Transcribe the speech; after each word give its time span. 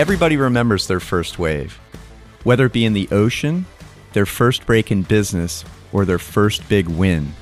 Everybody 0.00 0.38
remembers 0.38 0.86
their 0.86 0.98
first 0.98 1.38
wave, 1.38 1.78
whether 2.42 2.64
it 2.64 2.72
be 2.72 2.86
in 2.86 2.94
the 2.94 3.06
ocean, 3.10 3.66
their 4.14 4.24
first 4.24 4.64
break 4.64 4.90
in 4.90 5.02
business, 5.02 5.62
or 5.92 6.06
their 6.06 6.18
first 6.18 6.66
big 6.70 6.88
win. 6.88 7.34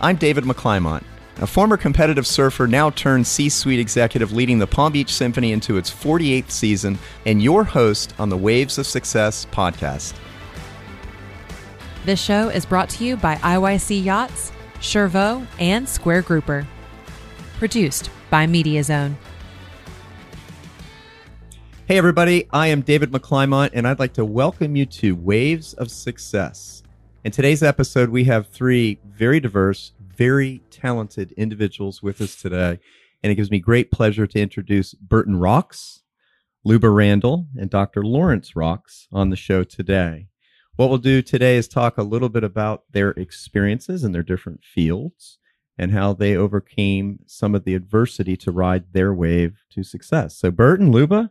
I'm 0.00 0.14
David 0.14 0.44
McClymont, 0.44 1.02
a 1.40 1.46
former 1.48 1.76
competitive 1.76 2.24
surfer, 2.24 2.68
now 2.68 2.90
turned 2.90 3.26
C 3.26 3.48
suite 3.48 3.80
executive 3.80 4.32
leading 4.32 4.60
the 4.60 4.66
Palm 4.68 4.92
Beach 4.92 5.12
Symphony 5.12 5.50
into 5.50 5.76
its 5.76 5.90
48th 5.90 6.52
season, 6.52 7.00
and 7.26 7.42
your 7.42 7.64
host 7.64 8.14
on 8.16 8.28
the 8.28 8.36
Waves 8.36 8.78
of 8.78 8.86
Success 8.86 9.44
podcast. 9.46 10.14
This 12.04 12.22
show 12.22 12.48
is 12.48 12.64
brought 12.64 12.90
to 12.90 13.04
you 13.04 13.16
by 13.16 13.34
IYC 13.38 14.04
Yachts, 14.04 14.52
Chervo, 14.78 15.44
and 15.58 15.88
Square 15.88 16.22
Grouper. 16.22 16.64
Produced 17.58 18.08
by 18.30 18.46
Media 18.46 18.84
Zone. 18.84 19.18
Hey, 21.88 21.96
everybody, 21.96 22.46
I 22.52 22.66
am 22.66 22.82
David 22.82 23.12
McClymont, 23.12 23.70
and 23.72 23.88
I'd 23.88 23.98
like 23.98 24.12
to 24.12 24.24
welcome 24.26 24.76
you 24.76 24.84
to 24.84 25.16
Waves 25.16 25.72
of 25.72 25.90
Success. 25.90 26.82
In 27.24 27.32
today's 27.32 27.62
episode, 27.62 28.10
we 28.10 28.24
have 28.24 28.48
three 28.48 28.98
very 29.06 29.40
diverse, 29.40 29.92
very 29.98 30.60
talented 30.70 31.32
individuals 31.38 32.02
with 32.02 32.20
us 32.20 32.36
today, 32.36 32.78
and 33.22 33.32
it 33.32 33.36
gives 33.36 33.50
me 33.50 33.58
great 33.58 33.90
pleasure 33.90 34.26
to 34.26 34.38
introduce 34.38 34.92
Burton 34.92 35.38
Rocks, 35.38 36.02
Luba 36.62 36.90
Randall, 36.90 37.46
and 37.58 37.70
Dr. 37.70 38.02
Lawrence 38.02 38.54
Rocks 38.54 39.08
on 39.10 39.30
the 39.30 39.34
show 39.36 39.64
today. 39.64 40.26
What 40.76 40.90
we'll 40.90 40.98
do 40.98 41.22
today 41.22 41.56
is 41.56 41.68
talk 41.68 41.96
a 41.96 42.02
little 42.02 42.28
bit 42.28 42.44
about 42.44 42.82
their 42.92 43.12
experiences 43.12 44.04
in 44.04 44.12
their 44.12 44.22
different 44.22 44.60
fields 44.62 45.38
and 45.78 45.92
how 45.92 46.12
they 46.12 46.36
overcame 46.36 47.20
some 47.24 47.54
of 47.54 47.64
the 47.64 47.74
adversity 47.74 48.36
to 48.36 48.52
ride 48.52 48.92
their 48.92 49.14
wave 49.14 49.62
to 49.70 49.82
success. 49.82 50.36
So, 50.36 50.50
Burton, 50.50 50.92
Luba, 50.92 51.30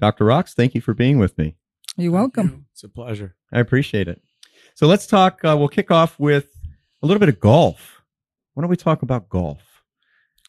Dr. 0.00 0.24
Rocks, 0.24 0.54
thank 0.54 0.74
you 0.74 0.80
for 0.80 0.94
being 0.94 1.18
with 1.18 1.36
me. 1.38 1.56
You're 1.96 2.12
welcome. 2.12 2.66
It's 2.72 2.84
a 2.84 2.88
pleasure. 2.88 3.34
I 3.52 3.58
appreciate 3.58 4.08
it. 4.08 4.22
So 4.74 4.86
let's 4.86 5.06
talk. 5.06 5.44
Uh, 5.44 5.56
we'll 5.58 5.68
kick 5.68 5.90
off 5.90 6.18
with 6.20 6.48
a 7.02 7.06
little 7.06 7.18
bit 7.18 7.28
of 7.28 7.40
golf. 7.40 8.02
Why 8.54 8.62
don't 8.62 8.70
we 8.70 8.76
talk 8.76 9.02
about 9.02 9.28
golf? 9.28 9.82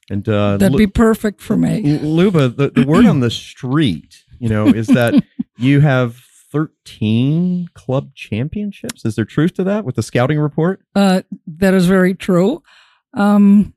And 0.10 0.28
uh, 0.28 0.58
That'd 0.58 0.78
be 0.78 0.88
perfect 0.88 1.42
for 1.42 1.56
me. 1.56 1.82
Luba, 2.00 2.50
the, 2.50 2.70
the 2.70 2.86
word 2.86 3.06
on 3.06 3.20
the 3.20 3.30
street, 3.30 4.24
you 4.40 4.50
know, 4.50 4.68
is 4.68 4.88
that 4.88 5.24
you 5.58 5.82
have 5.82 6.16
13 6.52 7.70
club 7.74 8.14
championships. 8.16 9.06
Is 9.06 9.16
there 9.16 9.26
truth 9.26 9.54
to 9.56 9.64
that 9.66 9.86
with 9.86 9.96
the 9.96 10.04
scouting 10.04 10.40
report? 10.40 10.82
Uh, 10.96 11.22
that 11.48 11.74
is 11.74 11.86
very 11.86 12.16
true. 12.16 12.64
Um, 13.14 13.74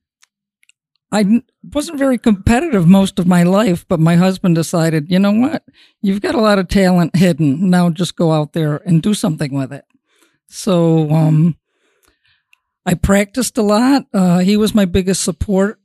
I 1.13 1.43
wasn't 1.75 1.99
very 1.99 2.17
competitive 2.17 2.89
most 2.89 3.19
of 3.19 3.27
my 3.27 3.43
life, 3.43 3.87
but 3.87 4.01
my 4.01 4.17
husband 4.17 4.55
decided, 4.55 5.11
you 5.11 5.19
know 5.19 5.33
what? 5.33 5.63
You've 6.01 6.23
got 6.23 6.35
a 6.35 6.41
lot 6.41 6.59
of 6.59 6.69
talent 6.69 7.15
hidden. 7.15 7.69
Now 7.69 7.91
just 7.91 8.17
go 8.17 8.33
out 8.33 8.55
there 8.55 8.77
and 8.87 9.03
do 9.03 9.13
something 9.13 9.53
with 9.53 9.75
it. 9.75 9.85
So 10.49 11.11
um, 11.11 11.59
I 12.87 12.95
practiced 12.95 13.59
a 13.59 13.63
lot. 13.63 14.07
Uh, 14.15 14.39
he 14.39 14.57
was 14.57 14.75
my 14.75 14.87
biggest 14.87 15.23
support. 15.23 15.79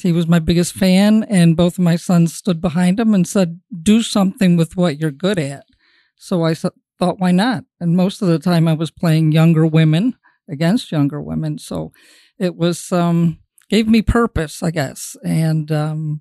He 0.00 0.10
was 0.10 0.26
my 0.26 0.38
biggest 0.38 0.72
fan, 0.72 1.22
and 1.24 1.56
both 1.56 1.74
of 1.74 1.84
my 1.84 1.96
sons 1.96 2.34
stood 2.34 2.60
behind 2.62 2.98
him 2.98 3.12
and 3.12 3.28
said, 3.28 3.60
"Do 3.82 4.02
something 4.02 4.56
with 4.56 4.74
what 4.76 4.98
you're 4.98 5.10
good 5.10 5.38
at." 5.38 5.64
So 6.16 6.44
I 6.44 6.54
thought, 6.54 6.74
why 6.98 7.30
not? 7.30 7.64
And 7.78 7.94
most 7.94 8.22
of 8.22 8.28
the 8.28 8.38
time, 8.38 8.66
I 8.66 8.72
was 8.72 8.90
playing 8.90 9.32
younger 9.32 9.66
women 9.66 10.16
against 10.48 10.92
younger 10.92 11.20
women, 11.20 11.58
so 11.58 11.92
it 12.38 12.56
was 12.56 12.90
um, 12.90 13.38
gave 13.72 13.88
me 13.88 14.02
purpose, 14.02 14.62
I 14.62 14.70
guess, 14.70 15.16
and 15.24 15.72
um, 15.72 16.20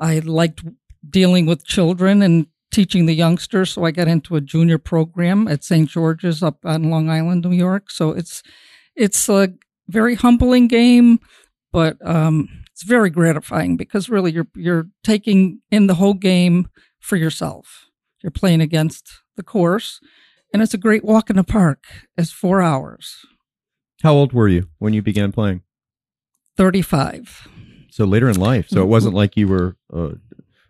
I 0.00 0.20
liked 0.20 0.62
dealing 1.08 1.46
with 1.46 1.66
children 1.66 2.22
and 2.22 2.46
teaching 2.70 3.06
the 3.06 3.14
youngsters. 3.14 3.72
So 3.72 3.84
I 3.84 3.90
got 3.90 4.06
into 4.06 4.36
a 4.36 4.40
junior 4.40 4.78
program 4.78 5.48
at 5.48 5.64
St. 5.64 5.88
George's 5.88 6.44
up 6.44 6.58
on 6.64 6.90
Long 6.90 7.10
Island, 7.10 7.44
New 7.44 7.56
York. 7.56 7.90
So 7.90 8.10
it's 8.12 8.44
it's 8.94 9.28
a 9.28 9.48
very 9.88 10.14
humbling 10.14 10.68
game, 10.68 11.18
but 11.72 11.96
um, 12.06 12.48
it's 12.70 12.84
very 12.84 13.10
gratifying 13.10 13.76
because 13.76 14.08
really 14.08 14.30
you're 14.30 14.48
you're 14.54 14.86
taking 15.02 15.60
in 15.72 15.88
the 15.88 15.94
whole 15.94 16.14
game 16.14 16.68
for 17.00 17.16
yourself. 17.16 17.86
You're 18.22 18.30
playing 18.30 18.60
against 18.60 19.10
the 19.36 19.42
course, 19.42 19.98
and 20.52 20.62
it's 20.62 20.74
a 20.74 20.78
great 20.78 21.04
walk 21.04 21.30
in 21.30 21.36
the 21.36 21.42
park. 21.42 21.82
It's 22.16 22.30
four 22.30 22.62
hours. 22.62 23.16
How 24.04 24.14
old 24.14 24.32
were 24.32 24.48
you 24.48 24.68
when 24.78 24.94
you 24.94 25.02
began 25.02 25.32
playing? 25.32 25.62
Thirty-five. 26.56 27.48
So 27.90 28.04
later 28.04 28.28
in 28.28 28.38
life. 28.38 28.68
So 28.68 28.82
it 28.82 28.88
wasn't 28.88 29.14
like 29.14 29.36
you 29.36 29.48
were 29.48 29.76
a, 29.90 30.16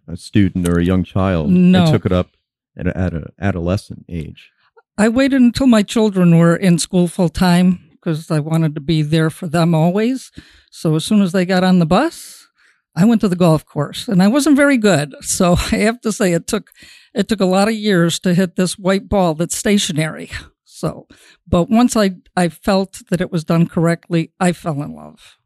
a 0.06 0.16
student 0.16 0.68
or 0.68 0.78
a 0.78 0.84
young 0.84 1.02
child. 1.02 1.50
No. 1.50 1.86
You 1.86 1.92
took 1.92 2.06
it 2.06 2.12
up 2.12 2.36
at, 2.76 2.86
a, 2.86 2.96
at 2.96 3.14
an 3.14 3.32
adolescent 3.40 4.04
age. 4.08 4.52
I 4.96 5.08
waited 5.08 5.40
until 5.40 5.66
my 5.66 5.82
children 5.82 6.38
were 6.38 6.54
in 6.54 6.78
school 6.78 7.08
full 7.08 7.28
time 7.28 7.90
because 7.90 8.30
I 8.30 8.38
wanted 8.38 8.74
to 8.76 8.80
be 8.80 9.02
there 9.02 9.30
for 9.30 9.48
them 9.48 9.74
always. 9.74 10.30
So 10.70 10.94
as 10.94 11.04
soon 11.04 11.20
as 11.20 11.32
they 11.32 11.44
got 11.44 11.64
on 11.64 11.80
the 11.80 11.86
bus, 11.86 12.46
I 12.94 13.04
went 13.04 13.20
to 13.22 13.28
the 13.28 13.36
golf 13.36 13.66
course 13.66 14.08
and 14.08 14.22
I 14.22 14.28
wasn't 14.28 14.56
very 14.56 14.78
good. 14.78 15.14
So 15.20 15.56
I 15.72 15.76
have 15.78 16.00
to 16.02 16.12
say 16.12 16.32
it 16.32 16.46
took 16.46 16.70
it 17.14 17.28
took 17.28 17.40
a 17.40 17.46
lot 17.46 17.68
of 17.68 17.74
years 17.74 18.18
to 18.20 18.34
hit 18.34 18.56
this 18.56 18.78
white 18.78 19.08
ball 19.08 19.34
that's 19.34 19.56
stationary. 19.56 20.30
So, 20.64 21.08
but 21.46 21.68
once 21.68 21.96
I 21.96 22.12
I 22.36 22.48
felt 22.48 23.02
that 23.10 23.20
it 23.20 23.32
was 23.32 23.44
done 23.44 23.66
correctly, 23.66 24.32
I 24.38 24.52
fell 24.52 24.82
in 24.82 24.94
love. 24.94 25.38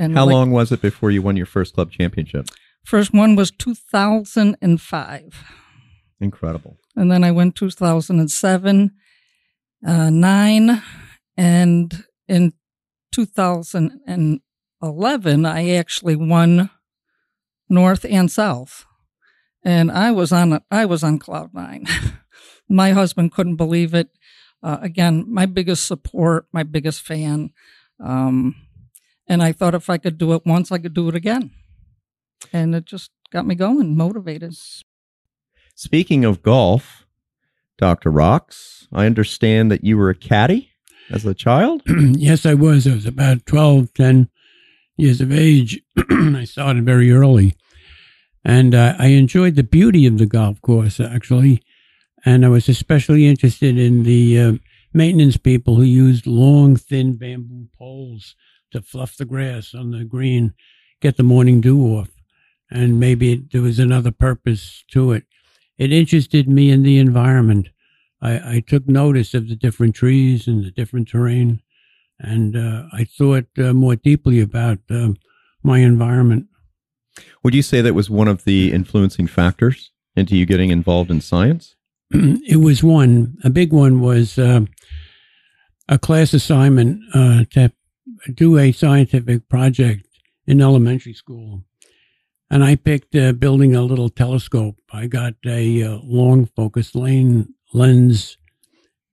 And 0.00 0.14
How 0.14 0.24
like- 0.24 0.32
long 0.32 0.50
was 0.50 0.72
it 0.72 0.80
before 0.80 1.10
you 1.10 1.20
won 1.20 1.36
your 1.36 1.44
first 1.46 1.74
club 1.74 1.92
championship? 1.92 2.48
First 2.84 3.12
one 3.12 3.36
was 3.36 3.50
2005. 3.50 5.44
Incredible. 6.22 6.78
and 6.96 7.10
then 7.12 7.22
I 7.24 7.30
went 7.32 7.54
2007, 7.56 8.90
uh, 9.86 10.10
nine, 10.10 10.82
and 11.36 12.04
in 12.28 12.52
2011 13.12 15.46
I 15.46 15.70
actually 15.70 16.16
won 16.16 16.70
North 17.68 18.04
and 18.04 18.30
South, 18.30 18.84
and 19.64 19.90
I 19.90 20.10
was 20.12 20.30
on 20.32 20.60
I 20.70 20.84
was 20.84 21.02
on 21.04 21.18
cloud 21.18 21.52
nine. 21.54 21.86
my 22.68 22.90
husband 22.92 23.32
couldn't 23.32 23.56
believe 23.56 23.94
it. 23.94 24.10
Uh, 24.62 24.76
again, 24.82 25.24
my 25.28 25.46
biggest 25.46 25.86
support, 25.86 26.46
my 26.52 26.62
biggest 26.64 27.00
fan, 27.02 27.50
um, 27.98 28.54
and 29.30 29.44
I 29.44 29.52
thought 29.52 29.76
if 29.76 29.88
I 29.88 29.96
could 29.96 30.18
do 30.18 30.34
it 30.34 30.44
once, 30.44 30.72
I 30.72 30.78
could 30.78 30.92
do 30.92 31.08
it 31.08 31.14
again, 31.14 31.52
and 32.52 32.74
it 32.74 32.84
just 32.84 33.12
got 33.32 33.46
me 33.46 33.54
going, 33.54 33.96
motivated. 33.96 34.56
Speaking 35.76 36.24
of 36.24 36.42
golf, 36.42 37.06
Dr. 37.78 38.10
Rocks, 38.10 38.88
I 38.92 39.06
understand 39.06 39.70
that 39.70 39.84
you 39.84 39.96
were 39.96 40.10
a 40.10 40.16
caddy 40.16 40.72
as 41.10 41.24
a 41.24 41.32
child. 41.32 41.82
yes, 41.86 42.44
I 42.44 42.54
was. 42.54 42.88
I 42.88 42.94
was 42.94 43.06
about 43.06 43.46
12, 43.46 43.94
10 43.94 44.28
years 44.96 45.20
of 45.20 45.30
age. 45.30 45.80
I 46.10 46.44
started 46.44 46.84
very 46.84 47.12
early. 47.12 47.54
And 48.44 48.74
uh, 48.74 48.96
I 48.98 49.08
enjoyed 49.08 49.54
the 49.54 49.62
beauty 49.62 50.06
of 50.06 50.18
the 50.18 50.26
golf 50.26 50.60
course, 50.60 50.98
actually. 50.98 51.62
And 52.24 52.44
I 52.44 52.48
was 52.48 52.68
especially 52.68 53.28
interested 53.28 53.78
in 53.78 54.02
the 54.02 54.40
uh, 54.40 54.52
maintenance 54.92 55.36
people 55.36 55.76
who 55.76 55.82
used 55.82 56.26
long, 56.26 56.74
thin 56.74 57.16
bamboo 57.16 57.68
poles 57.78 58.34
to 58.72 58.82
fluff 58.82 59.16
the 59.16 59.24
grass 59.24 59.74
on 59.74 59.90
the 59.90 60.04
green, 60.04 60.54
get 61.00 61.16
the 61.16 61.22
morning 61.22 61.60
dew 61.60 61.80
off. 61.96 62.10
And 62.70 63.00
maybe 63.00 63.32
it, 63.32 63.52
there 63.52 63.62
was 63.62 63.78
another 63.78 64.12
purpose 64.12 64.84
to 64.92 65.12
it. 65.12 65.24
It 65.78 65.92
interested 65.92 66.48
me 66.48 66.70
in 66.70 66.82
the 66.82 66.98
environment. 66.98 67.68
I, 68.22 68.56
I 68.56 68.64
took 68.66 68.86
notice 68.88 69.34
of 69.34 69.48
the 69.48 69.56
different 69.56 69.94
trees 69.94 70.46
and 70.46 70.64
the 70.64 70.70
different 70.70 71.08
terrain, 71.08 71.62
and 72.18 72.56
uh, 72.56 72.84
I 72.92 73.04
thought 73.04 73.46
uh, 73.58 73.72
more 73.72 73.96
deeply 73.96 74.40
about 74.40 74.78
uh, 74.90 75.10
my 75.62 75.78
environment. 75.78 76.46
Would 77.42 77.54
you 77.54 77.62
say 77.62 77.80
that 77.80 77.94
was 77.94 78.10
one 78.10 78.28
of 78.28 78.44
the 78.44 78.72
influencing 78.72 79.26
factors 79.26 79.90
into 80.14 80.36
you 80.36 80.46
getting 80.46 80.70
involved 80.70 81.10
in 81.10 81.20
science? 81.20 81.76
it 82.10 82.60
was 82.60 82.82
one. 82.82 83.36
A 83.44 83.50
big 83.50 83.72
one 83.72 84.00
was 84.00 84.38
uh, 84.38 84.62
a 85.88 85.98
class 85.98 86.32
assignment 86.32 87.00
uh, 87.14 87.44
to 87.50 87.72
do 88.34 88.58
a 88.58 88.72
scientific 88.72 89.48
project 89.48 90.06
in 90.46 90.60
elementary 90.60 91.14
school. 91.14 91.62
And 92.50 92.64
I 92.64 92.74
picked 92.76 93.14
uh, 93.14 93.32
building 93.32 93.76
a 93.76 93.82
little 93.82 94.08
telescope. 94.08 94.76
I 94.92 95.06
got 95.06 95.34
a 95.46 95.82
uh, 95.82 95.98
long 96.02 96.46
focus 96.46 96.94
lane 96.94 97.54
lens 97.72 98.36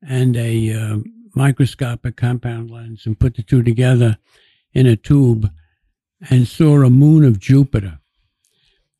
and 0.01 0.35
a 0.35 0.73
uh, 0.73 0.97
microscopic 1.35 2.15
compound 2.17 2.71
lens 2.71 3.05
and 3.05 3.19
put 3.19 3.35
the 3.35 3.43
two 3.43 3.61
together 3.61 4.17
in 4.73 4.87
a 4.87 4.95
tube 4.95 5.51
and 6.29 6.47
saw 6.47 6.81
a 6.81 6.89
moon 6.89 7.23
of 7.23 7.39
Jupiter. 7.39 7.99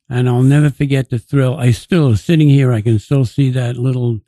And 0.08 0.28
I'll 0.28 0.42
never 0.42 0.70
forget 0.70 1.10
the 1.10 1.18
thrill. 1.18 1.56
I 1.56 1.72
still, 1.72 2.16
sitting 2.16 2.48
here, 2.48 2.72
I 2.72 2.80
can 2.80 2.98
still 2.98 3.24
see 3.24 3.50
that 3.50 3.76
little 3.76 4.20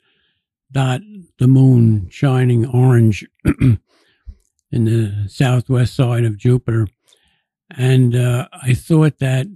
dot, 0.72 1.00
the 1.38 1.46
moon 1.46 2.08
shining 2.10 2.66
orange 2.66 3.26
in 4.70 4.84
the 4.84 5.28
southwest 5.28 5.94
side 5.94 6.24
of 6.24 6.38
Jupiter. 6.38 6.88
And 7.70 8.14
uh, 8.14 8.48
I 8.52 8.74
thought 8.74 9.18
that 9.18 9.46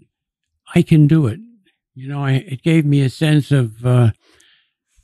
I 0.75 0.83
can 0.83 1.07
do 1.07 1.27
it. 1.27 1.41
You 1.95 2.09
know, 2.09 2.25
I, 2.25 2.33
it 2.33 2.63
gave 2.63 2.85
me 2.85 3.01
a 3.03 3.11
sense 3.11 3.53
of 3.53 3.85
uh, 3.85 4.11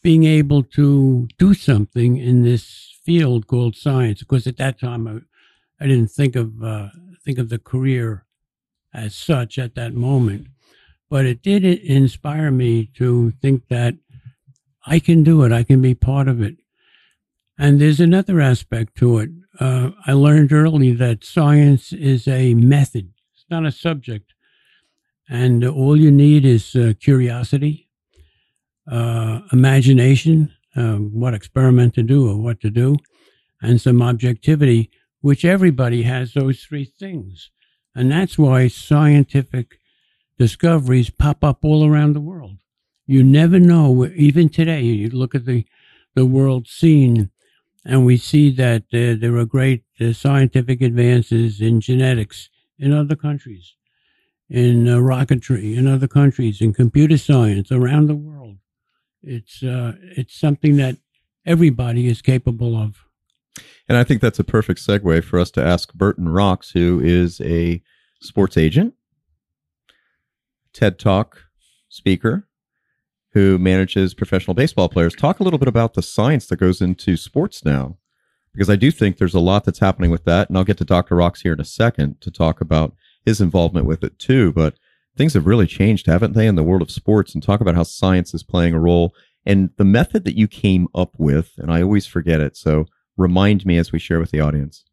being 0.03 0.25
able 0.25 0.63
to 0.63 1.29
do 1.39 1.55
something 1.55 2.17
in 2.17 2.43
this 2.43 2.99
field 3.05 3.47
called 3.47 3.77
science. 3.77 4.21
Because 4.21 4.47
at 4.47 4.57
that 4.57 4.81
time, 4.81 5.07
I, 5.07 5.85
I 5.85 5.87
didn't 5.87 6.11
think 6.11 6.37
of 6.37 6.63
uh, 6.63 6.89
think 7.25 7.39
of 7.39 7.49
the 7.49 7.59
career 7.59 8.25
as 8.93 9.15
such 9.15 9.59
at 9.59 9.75
that 9.77 9.95
moment, 9.95 10.49
but 11.09 11.25
it 11.25 11.43
did 11.43 11.65
inspire 11.65 12.51
me 12.51 12.87
to 12.95 13.31
think 13.43 13.69
that 13.69 13.95
I 14.87 14.99
can 14.99 15.23
do 15.23 15.45
it. 15.45 15.53
I 15.53 15.63
can 15.63 15.81
be 15.81 15.95
part 15.95 16.29
of 16.29 16.41
it. 16.41 16.57
And 17.61 17.79
there's 17.79 18.01
another 18.01 18.41
aspect 18.41 18.97
to 18.97 19.19
it. 19.19 19.29
Uh, 19.61 19.91
I 20.07 20.15
learned 20.15 20.51
early 20.51 20.93
that 20.93 21.23
science 21.25 21.93
is 21.93 22.27
a 22.27 22.55
method. 22.55 23.13
It's 23.35 23.45
not 23.51 23.67
a 23.67 23.71
subject. 23.71 24.33
And 25.29 25.63
all 25.63 25.95
you 25.95 26.11
need 26.11 26.47
is 26.47 26.75
uh, 26.75 26.95
curiosity, 26.99 27.87
uh, 28.91 29.41
imagination, 29.53 30.55
um, 30.75 31.11
what 31.13 31.35
experiment 31.35 31.93
to 31.97 32.03
do 32.03 32.31
or 32.31 32.39
what 32.39 32.63
to 32.63 32.71
do, 32.71 32.97
and 33.61 33.79
some 33.79 34.01
objectivity, 34.01 34.91
which 35.21 35.45
everybody 35.45 36.05
has 36.05 36.33
those 36.33 36.63
three 36.63 36.87
things. 36.87 37.51
And 37.95 38.11
that's 38.11 38.39
why 38.39 38.69
scientific 38.69 39.79
discoveries 40.39 41.11
pop 41.11 41.45
up 41.45 41.63
all 41.63 41.87
around 41.87 42.15
the 42.15 42.21
world. 42.21 42.57
You 43.07 43.23
never 43.23 43.59
know, 43.59 44.07
even 44.17 44.49
today, 44.49 44.81
you 44.81 45.11
look 45.11 45.35
at 45.35 45.45
the, 45.45 45.67
the 46.15 46.25
world 46.25 46.67
scene 46.67 47.31
and 47.85 48.05
we 48.05 48.17
see 48.17 48.51
that 48.51 48.83
uh, 48.93 49.19
there 49.21 49.37
are 49.37 49.45
great 49.45 49.85
uh, 50.01 50.13
scientific 50.13 50.83
advances 50.83 51.61
in 51.61 51.81
genetics 51.81 52.49
in 52.79 52.93
other 52.93 53.17
countries 53.17 53.75
in 54.51 54.89
uh, 54.89 54.97
rocketry 54.97 55.77
in 55.77 55.87
other 55.87 56.09
countries, 56.09 56.61
in 56.61 56.75
computer 56.75 57.17
science 57.17 57.71
around 57.71 58.09
the 58.09 58.17
world. 58.17 58.57
It's 59.23 59.63
uh, 59.63 59.93
it's 60.17 60.39
something 60.39 60.77
that 60.77 60.97
everybody 61.47 62.09
is 62.09 62.21
capable 62.21 62.77
of. 62.77 63.05
And 63.89 63.97
I 63.97 64.05
think 64.05 64.21
that's 64.21 64.39
a 64.39 64.45
perfect 64.45 64.81
segue 64.81 65.25
for 65.25 65.39
us 65.39 65.51
to 65.53 65.65
ask 65.65 65.95
Burton 65.95 66.29
Rocks, 66.29 66.71
who 66.71 67.01
is 67.01 67.41
a 67.41 67.83
sports 68.21 68.57
agent, 68.57 68.95
TED 70.73 70.99
Talk 70.99 71.45
speaker, 71.89 72.49
who 73.33 73.59
manages 73.59 74.15
professional 74.15 74.55
baseball 74.55 74.89
players. 74.89 75.15
Talk 75.15 75.41
a 75.41 75.43
little 75.43 75.59
bit 75.59 75.69
about 75.69 75.95
the 75.95 76.03
science 76.03 76.47
that 76.47 76.57
goes 76.57 76.81
into 76.81 77.17
sports 77.17 77.65
now, 77.65 77.97
because 78.53 78.69
I 78.69 78.77
do 78.77 78.91
think 78.91 79.17
there's 79.19 79.35
a 79.35 79.41
lot 79.41 79.65
that's 79.65 79.79
happening 79.79 80.11
with 80.11 80.25
that. 80.25 80.49
And 80.49 80.59
I'll 80.59 80.65
get 80.65 80.79
to 80.79 80.85
Dr. 80.85 81.17
Rocks 81.17 81.43
here 81.43 81.53
in 81.53 81.61
a 81.61 81.65
second 81.65 82.21
to 82.23 82.31
talk 82.31 82.61
about 82.61 82.95
his 83.25 83.41
involvement 83.41 83.87
with 83.87 84.03
it 84.03 84.19
too. 84.19 84.53
But 84.53 84.75
things 85.17 85.35
have 85.35 85.47
really 85.47 85.67
changed, 85.67 86.07
haven't 86.07 86.35
they, 86.35 86.47
in 86.47 86.57
the 86.57 86.63
world 86.63 86.83
of 86.83 86.91
sports? 86.91 87.35
And 87.35 87.43
talk 87.43 87.61
about 87.61 87.77
how 87.77 87.85
science 87.85 88.35
is 88.35 88.43
playing 88.43 88.75
a 88.75 88.81
role 88.81 89.15
and 89.47 89.71
the 89.77 89.85
method 89.85 90.25
that 90.25 90.37
you 90.37 90.49
came 90.49 90.89
up 90.95 91.13
with. 91.19 91.53
And 91.57 91.73
I 91.73 91.83
always 91.83 92.07
forget 92.07 92.41
it, 92.41 92.57
so 92.57 92.87
remind 93.17 93.65
me 93.65 93.79
as 93.79 93.93
we 93.93 93.99
share 93.99 94.21
with 94.21 94.31
the 94.31 94.41
audience. 94.41 94.85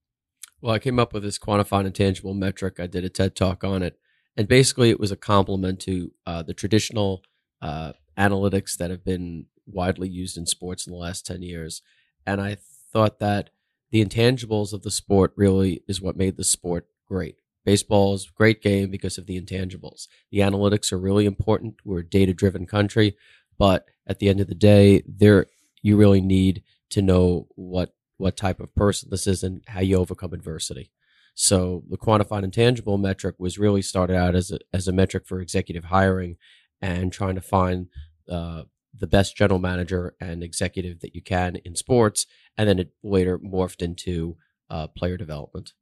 Well, 0.61 0.73
I 0.73 0.79
came 0.79 0.99
up 0.99 1.13
with 1.13 1.23
this 1.23 1.37
quantified 1.37 1.85
intangible 1.85 2.33
metric. 2.33 2.79
I 2.79 2.87
did 2.87 3.03
a 3.03 3.09
TED 3.09 3.35
talk 3.35 3.63
on 3.63 3.83
it, 3.83 3.99
and 4.35 4.47
basically, 4.47 4.89
it 4.89 4.99
was 4.99 5.11
a 5.11 5.17
complement 5.17 5.79
to 5.81 6.11
uh, 6.25 6.43
the 6.43 6.53
traditional 6.53 7.21
uh, 7.61 7.93
analytics 8.17 8.77
that 8.77 8.89
have 8.89 9.03
been 9.03 9.45
widely 9.65 10.09
used 10.09 10.37
in 10.37 10.45
sports 10.45 10.87
in 10.87 10.93
the 10.93 10.99
last 10.99 11.25
ten 11.25 11.41
years. 11.41 11.81
And 12.25 12.41
I 12.41 12.57
thought 12.91 13.19
that 13.19 13.49
the 13.91 14.03
intangibles 14.03 14.73
of 14.73 14.83
the 14.83 14.91
sport 14.91 15.33
really 15.35 15.83
is 15.87 16.01
what 16.01 16.17
made 16.17 16.37
the 16.37 16.43
sport 16.43 16.87
great. 17.07 17.37
Baseball 17.65 18.13
is 18.13 18.25
a 18.25 18.37
great 18.37 18.61
game 18.61 18.89
because 18.89 19.17
of 19.17 19.25
the 19.25 19.39
intangibles. 19.39 20.07
The 20.31 20.39
analytics 20.39 20.91
are 20.91 20.97
really 20.97 21.25
important. 21.25 21.75
We're 21.83 21.99
a 21.99 22.05
data 22.05 22.33
driven 22.33 22.65
country, 22.65 23.17
but 23.57 23.85
at 24.05 24.19
the 24.19 24.29
end 24.29 24.39
of 24.39 24.47
the 24.47 24.55
day, 24.55 25.03
there 25.07 25.47
you 25.81 25.97
really 25.97 26.21
need 26.21 26.63
to 26.91 27.01
know 27.01 27.47
what 27.55 27.93
what 28.17 28.35
type 28.35 28.59
of 28.59 28.73
person 28.73 29.09
this 29.11 29.27
is 29.27 29.43
and 29.43 29.61
how 29.67 29.81
you 29.81 29.97
overcome 29.97 30.33
adversity. 30.33 30.91
So 31.35 31.83
the 31.87 31.97
quantified 31.97 32.43
intangible 32.43 32.97
metric 32.97 33.35
was 33.37 33.59
really 33.59 33.83
started 33.83 34.15
out 34.15 34.33
as 34.33 34.49
a, 34.49 34.59
as 34.73 34.87
a 34.87 34.91
metric 34.91 35.27
for 35.27 35.39
executive 35.39 35.85
hiring 35.85 36.37
and 36.81 37.13
trying 37.13 37.35
to 37.35 37.41
find 37.41 37.89
uh, 38.29 38.63
the 38.97 39.07
best 39.07 39.35
general 39.35 39.59
manager 39.59 40.15
and 40.19 40.43
executive 40.43 40.99
that 41.01 41.15
you 41.15 41.21
can 41.21 41.57
in 41.57 41.75
sports. 41.75 42.25
And 42.57 42.67
then 42.67 42.79
it 42.79 42.91
later 43.03 43.37
morphed 43.39 43.81
into 43.81 44.37
uh, 44.69 44.87
player 44.87 45.17
development. 45.17 45.73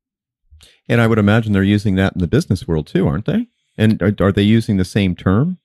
And 0.87 1.01
I 1.01 1.07
would 1.07 1.17
imagine 1.17 1.53
they're 1.53 1.63
using 1.63 1.95
that 1.95 2.13
in 2.13 2.21
the 2.21 2.27
business 2.27 2.67
world 2.67 2.87
too, 2.87 3.07
aren't 3.07 3.25
they? 3.25 3.47
And 3.77 4.01
are, 4.01 4.15
are 4.19 4.31
they 4.31 4.43
using 4.43 4.77
the 4.77 4.85
same 4.85 5.15
term? 5.15 5.59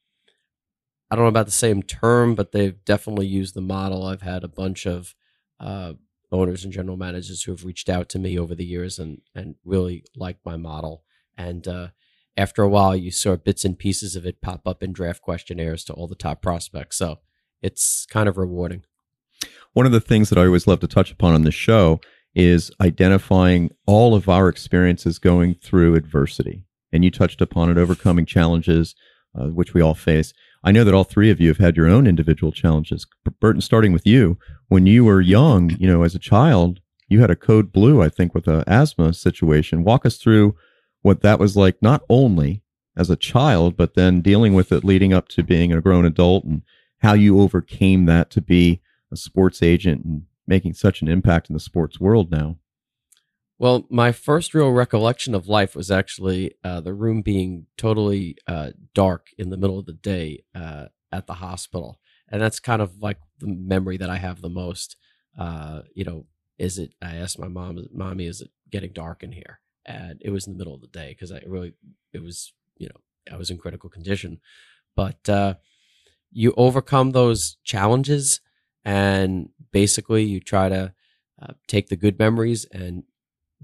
I 1.10 1.16
don't 1.16 1.24
know 1.24 1.28
about 1.28 1.46
the 1.46 1.52
same 1.52 1.82
term, 1.82 2.34
but 2.34 2.52
they've 2.52 2.84
definitely 2.84 3.26
used 3.26 3.54
the 3.54 3.60
model. 3.60 4.06
I've 4.06 4.22
had 4.22 4.44
a 4.44 4.48
bunch 4.48 4.86
of 4.86 5.14
uh, 5.58 5.94
owners 6.30 6.64
and 6.64 6.72
general 6.72 6.96
managers 6.96 7.42
who 7.42 7.52
have 7.52 7.64
reached 7.64 7.88
out 7.88 8.08
to 8.10 8.18
me 8.18 8.38
over 8.38 8.54
the 8.54 8.64
years 8.64 8.98
and 8.98 9.20
and 9.34 9.56
really 9.64 10.04
like 10.14 10.38
my 10.44 10.56
model. 10.56 11.02
And 11.36 11.66
uh, 11.66 11.88
after 12.36 12.62
a 12.62 12.68
while, 12.68 12.96
you 12.96 13.10
saw 13.10 13.36
bits 13.36 13.64
and 13.64 13.78
pieces 13.78 14.16
of 14.16 14.24
it 14.24 14.40
pop 14.40 14.66
up 14.66 14.82
in 14.82 14.92
draft 14.92 15.22
questionnaires 15.22 15.84
to 15.84 15.92
all 15.92 16.08
the 16.08 16.14
top 16.14 16.42
prospects. 16.42 16.96
So 16.96 17.20
it's 17.62 18.06
kind 18.06 18.28
of 18.28 18.36
rewarding. 18.36 18.84
One 19.72 19.86
of 19.86 19.92
the 19.92 20.00
things 20.00 20.30
that 20.30 20.38
I 20.38 20.46
always 20.46 20.66
love 20.66 20.80
to 20.80 20.88
touch 20.88 21.12
upon 21.12 21.34
on 21.34 21.42
this 21.42 21.54
show 21.54 22.00
is 22.34 22.70
identifying 22.80 23.70
all 23.86 24.14
of 24.14 24.28
our 24.28 24.48
experiences 24.48 25.18
going 25.18 25.54
through 25.54 25.94
adversity. 25.94 26.64
And 26.92 27.04
you 27.04 27.10
touched 27.10 27.40
upon 27.40 27.70
it, 27.70 27.78
overcoming 27.78 28.26
challenges, 28.26 28.94
uh, 29.38 29.46
which 29.46 29.74
we 29.74 29.80
all 29.80 29.94
face. 29.94 30.32
I 30.62 30.72
know 30.72 30.84
that 30.84 30.94
all 30.94 31.04
three 31.04 31.30
of 31.30 31.40
you 31.40 31.48
have 31.48 31.58
had 31.58 31.76
your 31.76 31.88
own 31.88 32.06
individual 32.06 32.52
challenges. 32.52 33.06
Burton, 33.40 33.60
starting 33.60 33.92
with 33.92 34.06
you, 34.06 34.38
when 34.68 34.86
you 34.86 35.04
were 35.04 35.20
young, 35.20 35.70
you 35.78 35.86
know, 35.86 36.02
as 36.02 36.14
a 36.14 36.18
child, 36.18 36.80
you 37.08 37.20
had 37.20 37.30
a 37.30 37.36
code 37.36 37.72
blue, 37.72 38.02
I 38.02 38.08
think, 38.08 38.34
with 38.34 38.46
an 38.46 38.64
asthma 38.66 39.14
situation. 39.14 39.84
Walk 39.84 40.04
us 40.04 40.16
through 40.16 40.54
what 41.02 41.22
that 41.22 41.38
was 41.38 41.56
like, 41.56 41.80
not 41.80 42.02
only 42.08 42.62
as 42.96 43.10
a 43.10 43.16
child, 43.16 43.76
but 43.76 43.94
then 43.94 44.20
dealing 44.20 44.54
with 44.54 44.72
it 44.72 44.84
leading 44.84 45.12
up 45.12 45.28
to 45.28 45.42
being 45.42 45.72
a 45.72 45.80
grown 45.80 46.04
adult 46.04 46.44
and 46.44 46.62
how 46.98 47.14
you 47.14 47.40
overcame 47.40 48.06
that 48.06 48.30
to 48.30 48.40
be 48.40 48.80
a 49.10 49.16
sports 49.16 49.62
agent 49.62 50.04
and 50.04 50.22
making 50.46 50.74
such 50.74 51.00
an 51.00 51.08
impact 51.08 51.48
in 51.48 51.54
the 51.54 51.60
sports 51.60 51.98
world 52.00 52.30
now? 52.30 52.56
Well, 53.58 53.86
my 53.90 54.10
first 54.10 54.54
real 54.54 54.70
recollection 54.70 55.34
of 55.34 55.46
life 55.46 55.76
was 55.76 55.90
actually 55.90 56.54
uh, 56.64 56.80
the 56.80 56.94
room 56.94 57.20
being 57.20 57.66
totally 57.76 58.36
uh, 58.46 58.70
dark 58.94 59.28
in 59.36 59.50
the 59.50 59.58
middle 59.58 59.78
of 59.78 59.86
the 59.86 59.92
day 59.92 60.44
uh, 60.54 60.86
at 61.12 61.26
the 61.26 61.34
hospital, 61.34 62.00
and 62.28 62.40
that's 62.40 62.58
kind 62.58 62.80
of 62.80 62.98
like 63.00 63.18
the 63.38 63.48
memory 63.48 63.98
that 63.98 64.08
I 64.08 64.16
have 64.16 64.40
the 64.40 64.48
most. 64.48 64.96
Uh, 65.38 65.82
you 65.94 66.04
know, 66.04 66.24
is 66.58 66.78
it? 66.78 66.94
I 67.02 67.16
asked 67.16 67.38
my 67.38 67.48
mom, 67.48 67.86
"Mommy, 67.92 68.24
is 68.24 68.40
it 68.40 68.50
getting 68.70 68.92
dark 68.94 69.22
in 69.22 69.32
here?" 69.32 69.60
And 69.86 70.20
it 70.24 70.30
was 70.30 70.46
in 70.46 70.52
the 70.52 70.58
middle 70.58 70.74
of 70.74 70.80
the 70.80 70.86
day 70.88 71.10
because 71.10 71.32
I 71.32 71.40
really, 71.46 71.74
it 72.12 72.22
was, 72.22 72.52
you 72.76 72.88
know, 72.88 73.34
I 73.34 73.36
was 73.36 73.50
in 73.50 73.58
critical 73.58 73.90
condition. 73.90 74.40
But 74.96 75.28
uh, 75.28 75.54
you 76.32 76.54
overcome 76.56 77.12
those 77.12 77.56
challenges 77.64 78.40
and 78.84 79.50
basically 79.72 80.24
you 80.24 80.40
try 80.40 80.68
to 80.68 80.94
uh, 81.42 81.54
take 81.66 81.88
the 81.88 81.96
good 81.96 82.18
memories 82.18 82.66
and 82.72 83.04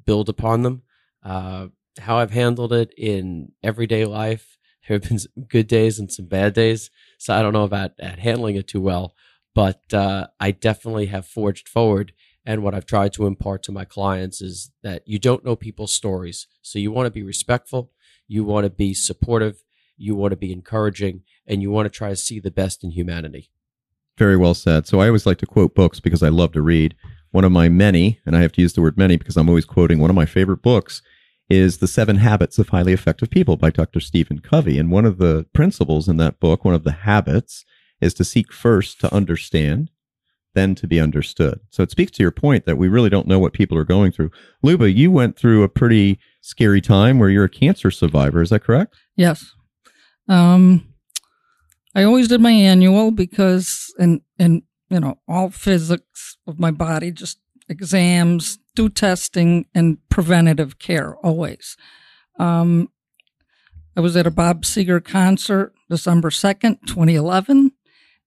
build 0.05 0.29
upon 0.29 0.63
them. 0.63 0.83
Uh, 1.23 1.69
how 1.99 2.19
I've 2.19 2.31
handled 2.31 2.73
it 2.73 2.93
in 2.97 3.53
everyday 3.63 4.05
life, 4.05 4.59
there 4.87 4.99
have 4.99 5.09
been 5.09 5.19
good 5.49 5.67
days 5.67 5.99
and 5.99 6.13
some 6.13 6.27
bad 6.27 6.55
days, 6.55 6.91
so 7.19 7.35
I 7.35 7.43
don't 7.43 7.53
know 7.53 7.65
about 7.65 7.93
handling 8.01 8.57
it 8.57 8.69
too 8.69 8.81
well, 8.81 9.15
but 9.55 9.83
uh, 9.93 10.29
I 10.39 10.51
definitely 10.53 11.07
have 11.07 11.27
forged 11.27 11.69
forward. 11.69 12.13
And 12.47 12.63
what 12.63 12.75
I've 12.75 12.87
tried 12.87 13.13
to 13.15 13.27
impart 13.27 13.65
to 13.65 13.73
my 13.73 13.85
clients 13.85 14.41
is 14.41 14.71
that 14.85 15.03
you 15.05 15.19
don't 15.19 15.45
know 15.45 15.57
people's 15.57 15.93
stories, 15.93 16.47
so 16.63 16.79
you 16.79 16.93
want 16.93 17.07
to 17.07 17.11
be 17.11 17.25
respectful, 17.25 17.91
you 18.29 18.45
want 18.45 18.65
to 18.65 18.71
be 18.71 18.95
supportive, 18.95 19.65
you 19.97 20.15
want 20.15 20.31
to 20.31 20.37
be 20.37 20.53
encouraging, 20.53 21.23
and 21.45 21.61
you 21.61 21.73
want 21.73 21.87
to 21.87 21.91
try 21.91 22.09
to 22.09 22.17
see 22.17 22.39
the 22.39 22.53
best 22.53 22.85
in 22.85 22.93
humanity. 22.93 23.51
Very 24.17 24.37
well 24.37 24.55
said. 24.55 24.87
So 24.87 25.01
I 25.01 25.09
always 25.09 25.27
like 25.27 25.39
to 25.39 25.47
quote 25.47 25.75
books 25.75 25.99
because 25.99 26.23
I 26.23 26.29
love 26.29 26.53
to 26.53 26.63
read. 26.63 26.95
One 27.33 27.45
of 27.45 27.53
my 27.53 27.69
many, 27.69 28.21
and 28.25 28.37
I 28.37 28.41
have 28.43 28.53
to 28.53 28.63
use 28.63 28.73
the 28.73 28.81
word 28.81 28.97
many 28.97 29.17
because 29.17 29.37
I'm 29.37 29.49
always 29.49 29.65
quoting 29.65 29.99
one 29.99 30.09
of 30.09 30.17
my 30.17 30.25
favorite 30.25 30.63
books, 30.63 31.03
is 31.51 31.79
The 31.79 31.89
Seven 31.89 32.17
Habits 32.17 32.59
of 32.59 32.71
Highly 32.71 32.93
Effective 32.93 33.29
People 33.29 33.57
by 33.57 33.71
Dr. 33.71 34.01
Stephen 34.01 34.39
Covey. 34.39 34.79
And 34.79 34.91
one 34.91 35.05
of 35.05 35.19
the 35.19 35.47
principles 35.53 36.09
in 36.09 36.17
that 36.17 36.41
book, 36.41 36.65
one 36.65 36.75
of 36.75 36.85
the 36.85 36.93
habits, 36.93 37.65
is 38.01 38.15
to 38.15 38.25
seek 38.25 38.53
first 38.53 39.01
to 39.01 39.13
understand, 39.13 39.91
then 40.57 40.75
to 40.75 40.89
be 40.89 40.99
understood. 40.99 41.61
So 41.71 41.85
it 41.85 41.93
speaks 41.93 42.11
to 42.13 42.23
your 42.25 42.33
point 42.33 42.65
that 42.65 42.79
we 42.79 42.89
really 42.89 43.11
don't 43.11 43.29
know 43.29 43.39
what 43.39 43.53
people 43.53 43.79
are 43.79 43.85
going 43.85 44.11
through. 44.11 44.31
Luba, 44.63 44.91
you 44.91 45.13
went 45.13 45.37
through 45.37 45.63
a 45.63 45.69
pretty 45.69 46.19
scary 46.41 46.81
time 46.81 47.21
where 47.21 47.29
you're 47.29 47.45
a 47.45 47.49
cancer 47.49 47.93
survivor. 47.93 48.43
Is 48.43 48.51
that 48.51 48.65
correct? 48.65 48.97
Yes. 49.15 49.53
Um, 50.29 50.93
I 51.95 52.03
always 52.03 52.27
did 52.27 52.41
my 52.41 52.51
annual 52.51 53.13
because, 53.13 53.95
and 53.99 54.23
and 54.39 54.63
you 54.91 54.99
know, 54.99 55.19
all 55.29 55.51
physics 55.51 56.37
of 56.47 56.59
my 56.59 56.71
body, 56.71 57.13
just 57.13 57.39
exams, 57.69 58.59
do 58.75 58.89
testing, 58.89 59.67
and 59.75 59.99
preventative 60.09 60.79
care 60.79 61.17
always. 61.17 61.77
Um, 62.39 62.91
I 63.97 64.01
was 64.01 64.17
at 64.17 64.27
a 64.27 64.31
Bob 64.31 64.63
Seger 64.63 65.03
concert 65.03 65.73
December 65.89 66.31
2nd, 66.31 66.79
2011. 66.87 67.73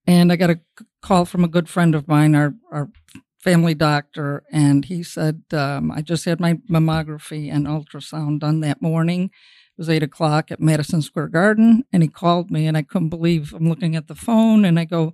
And 0.09 0.31
I 0.31 0.37
got 0.37 0.49
a 0.49 0.59
call 1.03 1.25
from 1.25 1.43
a 1.43 1.47
good 1.47 1.69
friend 1.69 1.93
of 1.93 2.07
mine, 2.07 2.33
our, 2.33 2.55
our 2.71 2.89
family 3.37 3.75
doctor, 3.75 4.41
and 4.51 4.83
he 4.83 5.03
said, 5.03 5.43
um, 5.51 5.91
I 5.91 6.01
just 6.01 6.25
had 6.25 6.39
my 6.39 6.55
mammography 6.67 7.53
and 7.53 7.67
ultrasound 7.67 8.39
done 8.39 8.61
that 8.61 8.81
morning. 8.81 9.25
It 9.25 9.77
was 9.77 9.87
eight 9.87 10.01
o'clock 10.01 10.49
at 10.49 10.59
Madison 10.59 11.03
Square 11.03 11.27
Garden. 11.27 11.83
And 11.93 12.01
he 12.01 12.09
called 12.09 12.49
me, 12.49 12.65
and 12.65 12.75
I 12.75 12.81
couldn't 12.81 13.09
believe 13.09 13.53
I'm 13.53 13.69
looking 13.69 13.95
at 13.95 14.07
the 14.07 14.15
phone, 14.15 14.65
and 14.65 14.79
I 14.79 14.85
go, 14.85 15.13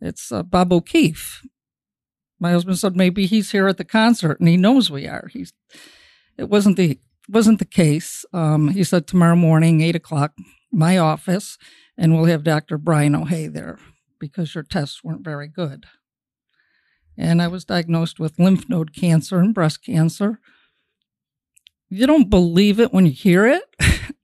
It's 0.00 0.30
uh, 0.30 0.44
Bob 0.44 0.72
O'Keefe. 0.72 1.44
My 2.38 2.52
husband 2.52 2.78
said 2.78 2.94
maybe 2.94 3.26
he's 3.26 3.50
here 3.50 3.66
at 3.66 3.76
the 3.76 3.84
concert 3.84 4.38
and 4.38 4.48
he 4.48 4.56
knows 4.56 4.88
we 4.88 5.08
are. 5.08 5.28
He's 5.32 5.52
it 6.36 6.48
wasn't 6.48 6.76
the 6.76 7.00
wasn't 7.28 7.58
the 7.58 7.64
case. 7.64 8.24
Um, 8.32 8.68
he 8.68 8.84
said 8.84 9.08
tomorrow 9.08 9.34
morning, 9.34 9.80
eight 9.80 9.96
o'clock, 9.96 10.34
my 10.70 10.96
office, 10.96 11.58
and 11.96 12.14
we'll 12.14 12.26
have 12.26 12.44
Dr. 12.44 12.78
Brian 12.78 13.16
O'Hay 13.16 13.48
there 13.48 13.80
because 14.18 14.54
your 14.54 14.64
tests 14.64 15.02
weren't 15.02 15.24
very 15.24 15.48
good. 15.48 15.86
And 17.16 17.42
I 17.42 17.48
was 17.48 17.64
diagnosed 17.64 18.20
with 18.20 18.38
lymph 18.38 18.68
node 18.68 18.94
cancer 18.94 19.38
and 19.38 19.52
breast 19.52 19.84
cancer. 19.84 20.40
You 21.90 22.06
don't 22.06 22.30
believe 22.30 22.78
it 22.78 22.92
when 22.92 23.06
you 23.06 23.12
hear 23.12 23.46
it. 23.46 23.64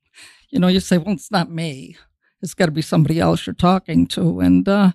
you 0.50 0.60
know, 0.60 0.68
you 0.68 0.80
say, 0.80 0.98
well, 0.98 1.14
it's 1.14 1.30
not 1.30 1.50
me. 1.50 1.96
It's 2.42 2.54
got 2.54 2.66
to 2.66 2.72
be 2.72 2.82
somebody 2.82 3.18
else 3.18 3.46
you're 3.46 3.54
talking 3.54 4.06
to. 4.08 4.40
And 4.40 4.68
uh, 4.68 4.92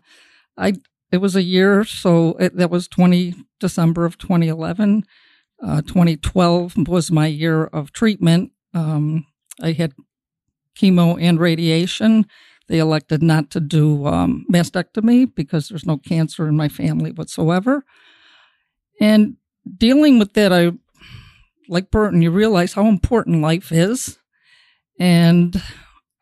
I, 0.56 0.74
it 1.12 1.18
was 1.18 1.36
a 1.36 1.44
year, 1.44 1.84
so 1.84 2.38
it, 2.40 2.56
that 2.56 2.70
was 2.70 2.88
20 2.88 3.34
December 3.60 4.06
of 4.06 4.18
2011. 4.18 5.04
Uh, 5.62 5.82
2012 5.82 6.88
was 6.88 7.12
my 7.12 7.28
year 7.28 7.66
of 7.66 7.92
treatment. 7.92 8.52
Um, 8.74 9.26
I 9.62 9.74
had 9.74 9.94
chemo 10.78 11.22
and 11.22 11.40
radiation. 11.40 12.26
They 12.70 12.78
elected 12.78 13.24
not 13.24 13.50
to 13.52 13.60
do 13.60 14.06
um, 14.06 14.46
mastectomy 14.52 15.34
because 15.34 15.68
there's 15.68 15.88
no 15.88 15.98
cancer 15.98 16.48
in 16.48 16.56
my 16.56 16.70
family 16.70 17.12
whatsoever. 17.12 17.84
And 19.02 19.38
dealing 19.78 20.20
with 20.20 20.34
that, 20.34 20.54
I, 20.54 20.74
like 21.68 21.90
Burton, 21.90 22.22
you 22.22 22.30
realize 22.30 22.74
how 22.74 22.86
important 22.86 23.42
life 23.42 23.72
is. 23.72 24.20
And 25.00 25.62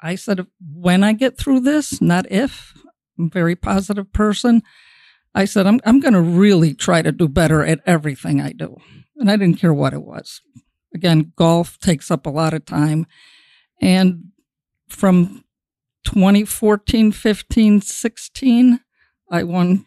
I 0.01 0.15
said, 0.15 0.47
when 0.73 1.03
I 1.03 1.11
get 1.11 1.37
through 1.37 1.61
this, 1.61 2.01
not 2.01 2.31
if, 2.31 2.73
I'm 3.19 3.25
a 3.25 3.29
very 3.29 3.57
positive 3.57 4.13
person. 4.13 4.61
I 5.35 5.43
said, 5.43 5.67
I'm, 5.67 5.81
I'm 5.85 5.99
going 5.99 6.13
to 6.13 6.21
really 6.21 6.73
try 6.73 7.01
to 7.01 7.11
do 7.11 7.27
better 7.27 7.65
at 7.65 7.81
everything 7.85 8.39
I 8.39 8.53
do. 8.53 8.77
And 9.17 9.29
I 9.29 9.35
didn't 9.35 9.59
care 9.59 9.73
what 9.73 9.93
it 9.93 10.03
was. 10.03 10.41
Again, 10.95 11.33
golf 11.35 11.77
takes 11.79 12.09
up 12.09 12.25
a 12.25 12.29
lot 12.31 12.53
of 12.53 12.65
time. 12.65 13.05
And 13.81 14.31
from 14.87 15.43
2014, 16.07 17.11
15, 17.11 17.81
16, 17.81 18.79
I 19.29 19.43
won 19.43 19.85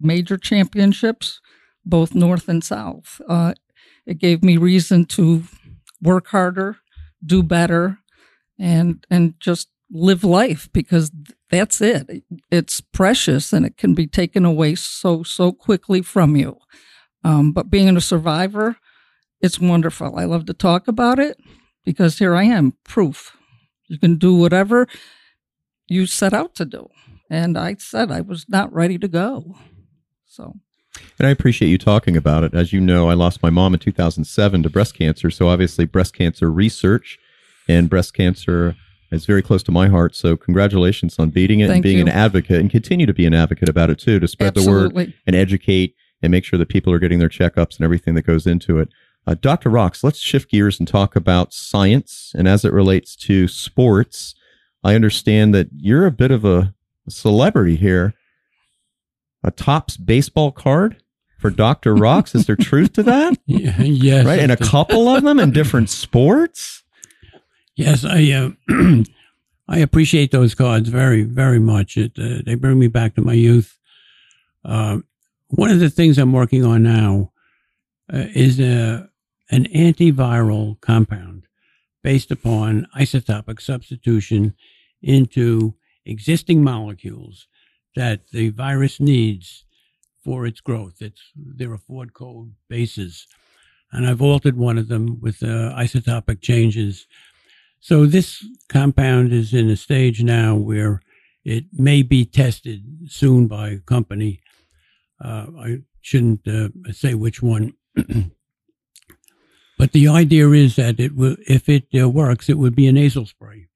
major 0.00 0.38
championships, 0.38 1.38
both 1.84 2.14
North 2.14 2.48
and 2.48 2.64
South. 2.64 3.20
Uh, 3.28 3.52
it 4.06 4.16
gave 4.18 4.42
me 4.42 4.56
reason 4.56 5.04
to 5.04 5.42
work 6.00 6.28
harder, 6.28 6.78
do 7.24 7.42
better, 7.42 7.98
and 8.58 9.04
and 9.10 9.34
just 9.38 9.68
live 9.90 10.24
life 10.24 10.70
because 10.72 11.12
that's 11.50 11.82
it. 11.82 12.24
It's 12.50 12.80
precious 12.80 13.52
and 13.52 13.66
it 13.66 13.76
can 13.76 13.92
be 13.92 14.06
taken 14.06 14.46
away 14.46 14.76
so 14.76 15.22
so 15.22 15.52
quickly 15.52 16.00
from 16.00 16.36
you. 16.36 16.56
Um, 17.22 17.52
but 17.52 17.68
being 17.68 17.94
a 17.98 18.00
survivor, 18.00 18.76
it's 19.42 19.60
wonderful. 19.60 20.16
I 20.16 20.24
love 20.24 20.46
to 20.46 20.54
talk 20.54 20.88
about 20.88 21.18
it 21.18 21.38
because 21.84 22.18
here 22.18 22.34
I 22.34 22.44
am, 22.44 22.72
proof. 22.82 23.36
You 23.88 23.98
can 23.98 24.16
do 24.16 24.34
whatever 24.34 24.86
you 25.88 26.06
set 26.06 26.32
out 26.32 26.54
to 26.56 26.64
do. 26.64 26.88
And 27.30 27.58
I 27.58 27.76
said 27.78 28.10
I 28.10 28.20
was 28.20 28.46
not 28.48 28.72
ready 28.72 28.98
to 28.98 29.08
go. 29.08 29.56
So. 30.26 30.54
And 31.18 31.26
I 31.26 31.30
appreciate 31.30 31.68
you 31.68 31.78
talking 31.78 32.16
about 32.16 32.44
it. 32.44 32.54
As 32.54 32.72
you 32.72 32.80
know, 32.80 33.08
I 33.08 33.14
lost 33.14 33.42
my 33.42 33.50
mom 33.50 33.74
in 33.74 33.80
2007 33.80 34.62
to 34.62 34.70
breast 34.70 34.96
cancer. 34.96 35.30
So 35.30 35.48
obviously, 35.48 35.84
breast 35.84 36.14
cancer 36.14 36.50
research 36.50 37.18
and 37.68 37.90
breast 37.90 38.14
cancer 38.14 38.76
is 39.10 39.26
very 39.26 39.42
close 39.42 39.62
to 39.64 39.72
my 39.72 39.88
heart. 39.88 40.14
So 40.14 40.36
congratulations 40.36 41.18
on 41.18 41.30
beating 41.30 41.60
it 41.60 41.66
Thank 41.66 41.76
and 41.76 41.82
being 41.82 41.98
you. 41.98 42.04
an 42.04 42.08
advocate 42.08 42.60
and 42.60 42.70
continue 42.70 43.06
to 43.06 43.14
be 43.14 43.26
an 43.26 43.34
advocate 43.34 43.68
about 43.68 43.90
it 43.90 43.98
too, 43.98 44.20
to 44.20 44.28
spread 44.28 44.54
the 44.54 44.68
word 44.68 45.14
and 45.26 45.36
educate 45.36 45.94
and 46.22 46.30
make 46.30 46.44
sure 46.44 46.58
that 46.58 46.68
people 46.68 46.92
are 46.92 46.98
getting 46.98 47.18
their 47.18 47.28
checkups 47.28 47.76
and 47.76 47.84
everything 47.84 48.14
that 48.14 48.22
goes 48.22 48.46
into 48.46 48.78
it. 48.78 48.88
Uh, 49.26 49.34
Dr. 49.40 49.70
Rocks, 49.70 50.04
let's 50.04 50.18
shift 50.18 50.50
gears 50.50 50.78
and 50.78 50.86
talk 50.86 51.16
about 51.16 51.54
science. 51.54 52.32
And 52.36 52.46
as 52.46 52.64
it 52.64 52.72
relates 52.72 53.16
to 53.16 53.48
sports, 53.48 54.34
I 54.82 54.94
understand 54.94 55.54
that 55.54 55.68
you're 55.76 56.06
a 56.06 56.10
bit 56.10 56.30
of 56.30 56.44
a 56.44 56.74
celebrity 57.08 57.76
here. 57.76 58.14
A 59.42 59.50
Topps 59.50 59.96
baseball 59.96 60.52
card 60.52 61.02
for 61.38 61.50
Dr. 61.50 61.94
Rocks. 61.94 62.34
Is 62.34 62.46
there 62.46 62.56
truth 62.56 62.92
to 62.94 63.02
that? 63.04 63.38
Yeah, 63.46 63.80
yes. 63.82 64.24
Right. 64.24 64.40
And 64.40 64.52
a 64.52 64.56
couple 64.56 65.08
of 65.08 65.22
them 65.22 65.38
in 65.38 65.50
different 65.50 65.90
sports? 65.90 66.82
Yes, 67.76 68.04
I 68.04 68.30
uh, 68.32 68.50
I 69.68 69.78
appreciate 69.78 70.30
those 70.30 70.54
cards 70.54 70.88
very, 70.88 71.22
very 71.22 71.58
much. 71.58 71.96
It, 71.96 72.12
uh, 72.18 72.42
they 72.44 72.54
bring 72.54 72.78
me 72.78 72.88
back 72.88 73.14
to 73.14 73.22
my 73.22 73.32
youth. 73.32 73.76
Uh, 74.64 74.98
one 75.48 75.70
of 75.70 75.80
the 75.80 75.90
things 75.90 76.18
I'm 76.18 76.32
working 76.32 76.64
on 76.64 76.82
now 76.82 77.32
uh, 78.12 78.26
is 78.34 78.60
a, 78.60 79.08
an 79.50 79.64
antiviral 79.74 80.80
compound 80.80 81.46
based 82.02 82.30
upon 82.30 82.86
isotopic 82.96 83.60
substitution 83.60 84.54
into 85.02 85.74
existing 86.06 86.62
molecules 86.62 87.46
that 87.96 88.28
the 88.32 88.50
virus 88.50 89.00
needs 89.00 89.64
for 90.22 90.46
its 90.46 90.60
growth. 90.60 91.00
It's 91.00 91.20
there 91.36 91.72
are 91.72 91.78
Ford 91.78 92.14
code 92.14 92.54
bases, 92.68 93.26
and 93.92 94.06
I've 94.06 94.22
altered 94.22 94.56
one 94.56 94.78
of 94.78 94.88
them 94.88 95.20
with 95.20 95.42
uh, 95.42 95.74
isotopic 95.76 96.40
changes. 96.40 97.06
So 97.80 98.06
this 98.06 98.44
compound 98.68 99.32
is 99.32 99.52
in 99.52 99.68
a 99.68 99.76
stage 99.76 100.22
now 100.22 100.56
where 100.56 101.02
it 101.44 101.64
may 101.72 102.02
be 102.02 102.24
tested 102.24 102.82
soon 103.08 103.46
by 103.46 103.68
a 103.68 103.78
company. 103.78 104.40
Uh, 105.22 105.46
I 105.58 105.78
shouldn't 106.00 106.48
uh, 106.48 106.68
say 106.92 107.14
which 107.14 107.42
one, 107.42 107.74
but 109.78 109.92
the 109.92 110.08
idea 110.08 110.48
is 110.50 110.76
that 110.76 111.00
it 111.00 111.14
will, 111.14 111.36
if 111.46 111.68
it 111.68 111.86
uh, 111.98 112.08
works, 112.08 112.48
it 112.48 112.58
would 112.58 112.74
be 112.74 112.86
a 112.86 112.92
nasal 112.92 113.26
spray, 113.26 113.66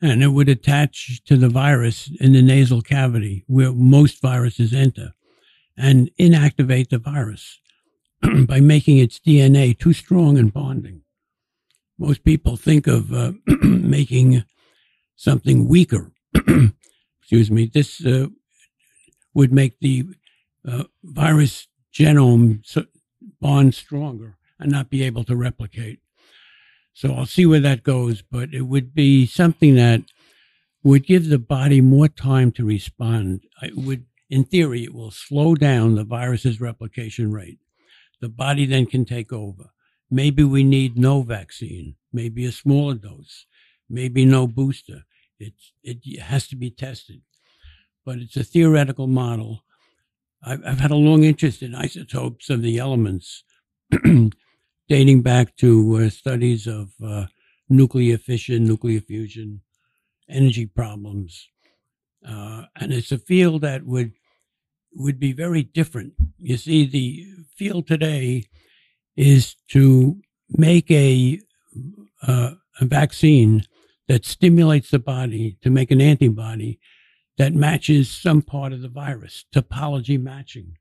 and 0.00 0.22
it 0.22 0.28
would 0.28 0.48
attach 0.48 1.22
to 1.24 1.36
the 1.36 1.48
virus 1.48 2.10
in 2.20 2.32
the 2.32 2.42
nasal 2.42 2.82
cavity 2.82 3.44
where 3.46 3.72
most 3.72 4.20
viruses 4.20 4.72
enter, 4.72 5.12
and 5.76 6.10
inactivate 6.18 6.90
the 6.90 6.98
virus 6.98 7.60
by 8.46 8.60
making 8.60 8.98
its 8.98 9.18
DNA 9.18 9.78
too 9.78 9.92
strong 9.92 10.38
and 10.38 10.52
bonding 10.52 11.02
most 12.00 12.24
people 12.24 12.56
think 12.56 12.86
of 12.86 13.12
uh, 13.12 13.32
making 13.62 14.42
something 15.16 15.68
weaker. 15.68 16.12
Excuse 17.20 17.50
me. 17.50 17.66
This 17.66 18.04
uh, 18.04 18.28
would 19.34 19.52
make 19.52 19.78
the 19.80 20.06
uh, 20.66 20.84
virus 21.04 21.68
genome 21.94 22.64
bond 23.40 23.74
stronger 23.74 24.38
and 24.60 24.70
not 24.70 24.90
be 24.90 25.02
able 25.02 25.24
to 25.24 25.36
replicate. 25.36 26.00
So 26.92 27.14
I'll 27.14 27.26
see 27.26 27.46
where 27.46 27.60
that 27.60 27.82
goes, 27.82 28.22
but 28.22 28.52
it 28.52 28.62
would 28.62 28.94
be 28.94 29.26
something 29.26 29.74
that 29.76 30.02
would 30.82 31.06
give 31.06 31.28
the 31.28 31.38
body 31.38 31.80
more 31.80 32.08
time 32.08 32.52
to 32.52 32.64
respond. 32.64 33.42
It 33.62 33.76
would, 33.76 34.06
in 34.28 34.44
theory, 34.44 34.84
it 34.84 34.94
will 34.94 35.10
slow 35.10 35.54
down 35.54 35.94
the 35.94 36.04
virus's 36.04 36.60
replication 36.60 37.30
rate. 37.30 37.58
The 38.20 38.28
body 38.28 38.66
then 38.66 38.86
can 38.86 39.04
take 39.04 39.32
over. 39.32 39.70
Maybe 40.10 40.42
we 40.42 40.64
need 40.64 40.98
no 40.98 41.22
vaccine, 41.22 41.96
maybe 42.12 42.44
a 42.44 42.52
smaller 42.52 42.94
dose, 42.94 43.46
maybe 43.88 44.24
no 44.24 44.46
booster. 44.46 45.04
It's, 45.38 45.72
it 45.82 46.20
has 46.20 46.48
to 46.48 46.56
be 46.56 46.70
tested. 46.70 47.22
But 48.04 48.18
it's 48.18 48.36
a 48.36 48.44
theoretical 48.44 49.06
model. 49.06 49.64
I've, 50.42 50.60
I've 50.66 50.80
had 50.80 50.90
a 50.90 50.96
long 50.96 51.24
interest 51.24 51.62
in 51.62 51.74
isotopes 51.74 52.50
of 52.50 52.62
the 52.62 52.78
elements, 52.78 53.44
dating 54.90 55.22
back 55.22 55.54
to 55.54 55.96
uh, 56.02 56.10
studies 56.10 56.66
of 56.66 56.90
uh, 57.02 57.24
nuclear 57.68 58.18
fission, 58.18 58.64
nuclear 58.64 59.00
fusion, 59.00 59.60
energy 60.28 60.66
problems. 60.66 61.48
Uh, 62.28 62.64
and 62.74 62.92
it's 62.92 63.12
a 63.12 63.18
field 63.18 63.62
that 63.62 63.86
would 63.86 64.12
would 64.92 65.20
be 65.20 65.32
very 65.32 65.62
different. 65.62 66.12
You 66.40 66.56
see, 66.56 66.84
the 66.84 67.24
field 67.56 67.86
today 67.86 68.46
is 69.16 69.54
to 69.68 70.20
make 70.48 70.90
a 70.90 71.40
uh, 72.26 72.54
a 72.80 72.84
vaccine 72.84 73.62
that 74.08 74.26
stimulates 74.26 74.90
the 74.90 74.98
body 74.98 75.56
to 75.62 75.70
make 75.70 75.92
an 75.92 76.00
antibody 76.00 76.80
that 77.38 77.54
matches 77.54 78.10
some 78.10 78.42
part 78.42 78.72
of 78.72 78.82
the 78.82 78.88
virus, 78.88 79.44
topology 79.54 80.20
matching. 80.20 80.76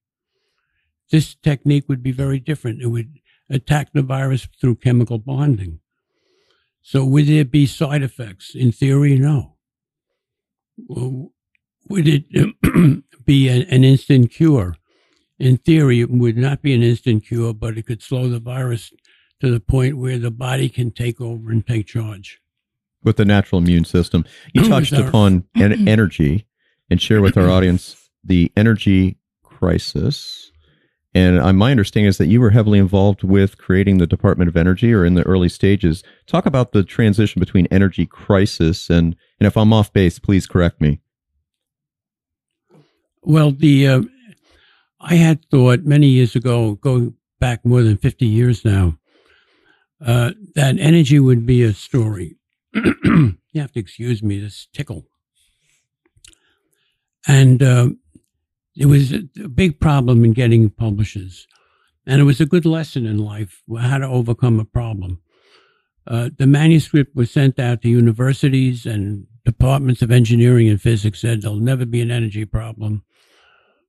This 1.11 1.35
technique 1.35 1.87
would 1.87 2.01
be 2.01 2.11
very 2.11 2.39
different. 2.39 2.81
It 2.81 2.87
would 2.87 3.19
attack 3.49 3.89
the 3.93 4.01
virus 4.01 4.47
through 4.59 4.75
chemical 4.75 5.17
bonding. 5.17 5.79
So 6.81 7.05
would 7.05 7.27
there 7.27 7.45
be 7.45 7.65
side 7.65 8.03
effects? 8.03 8.55
In 8.55 8.71
theory, 8.71 9.17
no. 9.17 9.57
Well, 10.87 11.31
would 11.89 12.07
it 12.07 12.25
be 13.25 13.49
an, 13.49 13.63
an 13.63 13.83
instant 13.83 14.31
cure? 14.31 14.75
In 15.37 15.57
theory, 15.57 16.01
it 16.01 16.09
would 16.09 16.37
not 16.37 16.61
be 16.61 16.73
an 16.73 16.83
instant 16.83 17.25
cure, 17.25 17.53
but 17.53 17.77
it 17.77 17.85
could 17.85 18.01
slow 18.01 18.27
the 18.29 18.39
virus 18.39 18.91
to 19.39 19.49
the 19.49 19.59
point 19.59 19.97
where 19.97 20.17
the 20.17 20.31
body 20.31 20.69
can 20.69 20.91
take 20.91 21.21
over 21.21 21.51
and 21.51 21.65
take 21.65 21.87
charge. 21.87 22.39
With 23.03 23.17
the 23.17 23.25
natural 23.25 23.61
immune 23.61 23.85
system. 23.85 24.25
You 24.53 24.63
touched 24.67 24.93
upon 24.93 25.45
en- 25.55 25.87
energy 25.87 26.45
and 26.89 27.01
share 27.01 27.21
with 27.21 27.37
our 27.37 27.49
audience 27.49 28.09
the 28.23 28.51
energy 28.57 29.17
crisis. 29.43 30.51
And 31.13 31.39
uh, 31.39 31.51
my 31.53 31.71
understanding 31.71 32.07
is 32.07 32.19
that 32.19 32.27
you 32.27 32.39
were 32.39 32.51
heavily 32.51 32.77
involved 32.77 33.23
with 33.23 33.57
creating 33.57 33.97
the 33.97 34.05
Department 34.05 34.47
of 34.47 34.55
Energy 34.55 34.93
or 34.93 35.03
in 35.03 35.15
the 35.15 35.23
early 35.23 35.49
stages. 35.49 36.03
Talk 36.27 36.45
about 36.45 36.71
the 36.71 36.83
transition 36.83 37.39
between 37.39 37.67
energy 37.71 38.05
crisis 38.05 38.89
and, 38.89 39.15
and 39.39 39.47
if 39.47 39.57
I'm 39.57 39.73
off 39.73 39.91
base, 39.91 40.19
please 40.19 40.45
correct 40.45 40.79
me. 40.79 41.01
Well, 43.23 43.51
the 43.51 43.87
uh, 43.87 44.01
I 44.99 45.15
had 45.15 45.45
thought 45.49 45.81
many 45.81 46.07
years 46.07 46.35
ago, 46.35 46.75
going 46.75 47.15
back 47.39 47.65
more 47.65 47.83
than 47.83 47.97
50 47.97 48.25
years 48.25 48.63
now, 48.63 48.97
uh, 50.05 50.31
that 50.55 50.79
energy 50.79 51.19
would 51.19 51.45
be 51.45 51.63
a 51.63 51.73
story. 51.73 52.37
you 52.73 53.37
have 53.55 53.71
to 53.73 53.79
excuse 53.79 54.21
me, 54.21 54.39
this 54.39 54.67
tickle. 54.73 55.05
And 57.27 57.61
uh, 57.61 57.89
it 58.79 58.85
was 58.85 59.11
a, 59.11 59.19
big 59.49 59.79
problem 59.79 60.23
in 60.23 60.31
getting 60.31 60.69
publishers. 60.69 61.45
And 62.07 62.21
it 62.21 62.23
was 62.23 62.39
a 62.39 62.45
good 62.45 62.65
lesson 62.65 63.05
in 63.05 63.17
life 63.17 63.61
how 63.77 63.97
to 63.97 64.07
overcome 64.07 64.59
a 64.59 64.65
problem. 64.65 65.21
Uh, 66.07 66.29
the 66.37 66.47
manuscript 66.47 67.13
was 67.13 67.29
sent 67.29 67.59
out 67.59 67.81
to 67.81 67.89
universities 67.89 68.85
and 68.85 69.27
departments 69.43 70.01
of 70.01 70.11
engineering 70.11 70.69
and 70.69 70.81
physics 70.81 71.19
said 71.19 71.41
there'll 71.41 71.57
never 71.57 71.85
be 71.85 72.01
an 72.01 72.09
energy 72.09 72.45
problem. 72.45 73.03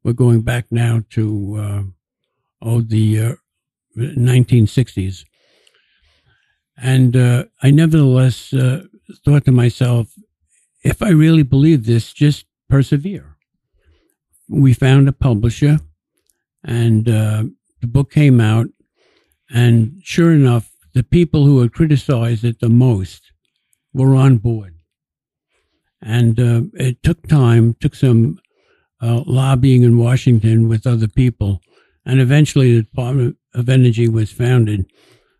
We're 0.02 0.12
going 0.12 0.42
back 0.42 0.66
now 0.70 1.04
to 1.10 1.56
uh, 1.56 1.82
oh 2.62 2.80
the 2.80 3.20
uh, 3.20 3.34
1960s, 3.96 5.24
and 6.76 7.14
uh, 7.14 7.44
I 7.62 7.70
nevertheless 7.70 8.52
uh, 8.54 8.84
thought 9.24 9.44
to 9.44 9.52
myself, 9.52 10.08
if 10.82 11.02
I 11.02 11.10
really 11.10 11.42
believe 11.42 11.84
this, 11.84 12.14
just 12.14 12.46
persevere. 12.70 13.36
We 14.50 14.72
found 14.74 15.08
a 15.08 15.12
publisher, 15.12 15.78
and 16.64 17.08
uh, 17.08 17.44
the 17.80 17.86
book 17.86 18.10
came 18.10 18.40
out, 18.40 18.66
and 19.48 20.00
sure 20.02 20.32
enough, 20.32 20.70
the 20.92 21.04
people 21.04 21.46
who 21.46 21.60
had 21.60 21.72
criticized 21.72 22.44
it 22.44 22.58
the 22.60 22.68
most 22.68 23.32
were 23.94 24.14
on 24.16 24.38
board. 24.38 24.74
And 26.02 26.40
uh, 26.40 26.62
it 26.74 27.02
took 27.02 27.26
time, 27.28 27.76
took 27.80 27.94
some 27.94 28.38
uh, 29.00 29.22
lobbying 29.26 29.82
in 29.82 29.98
Washington 29.98 30.68
with 30.68 30.86
other 30.86 31.08
people. 31.08 31.60
And 32.04 32.20
eventually 32.20 32.74
the 32.74 32.82
Department 32.82 33.36
of 33.54 33.68
Energy 33.68 34.08
was 34.08 34.32
founded. 34.32 34.90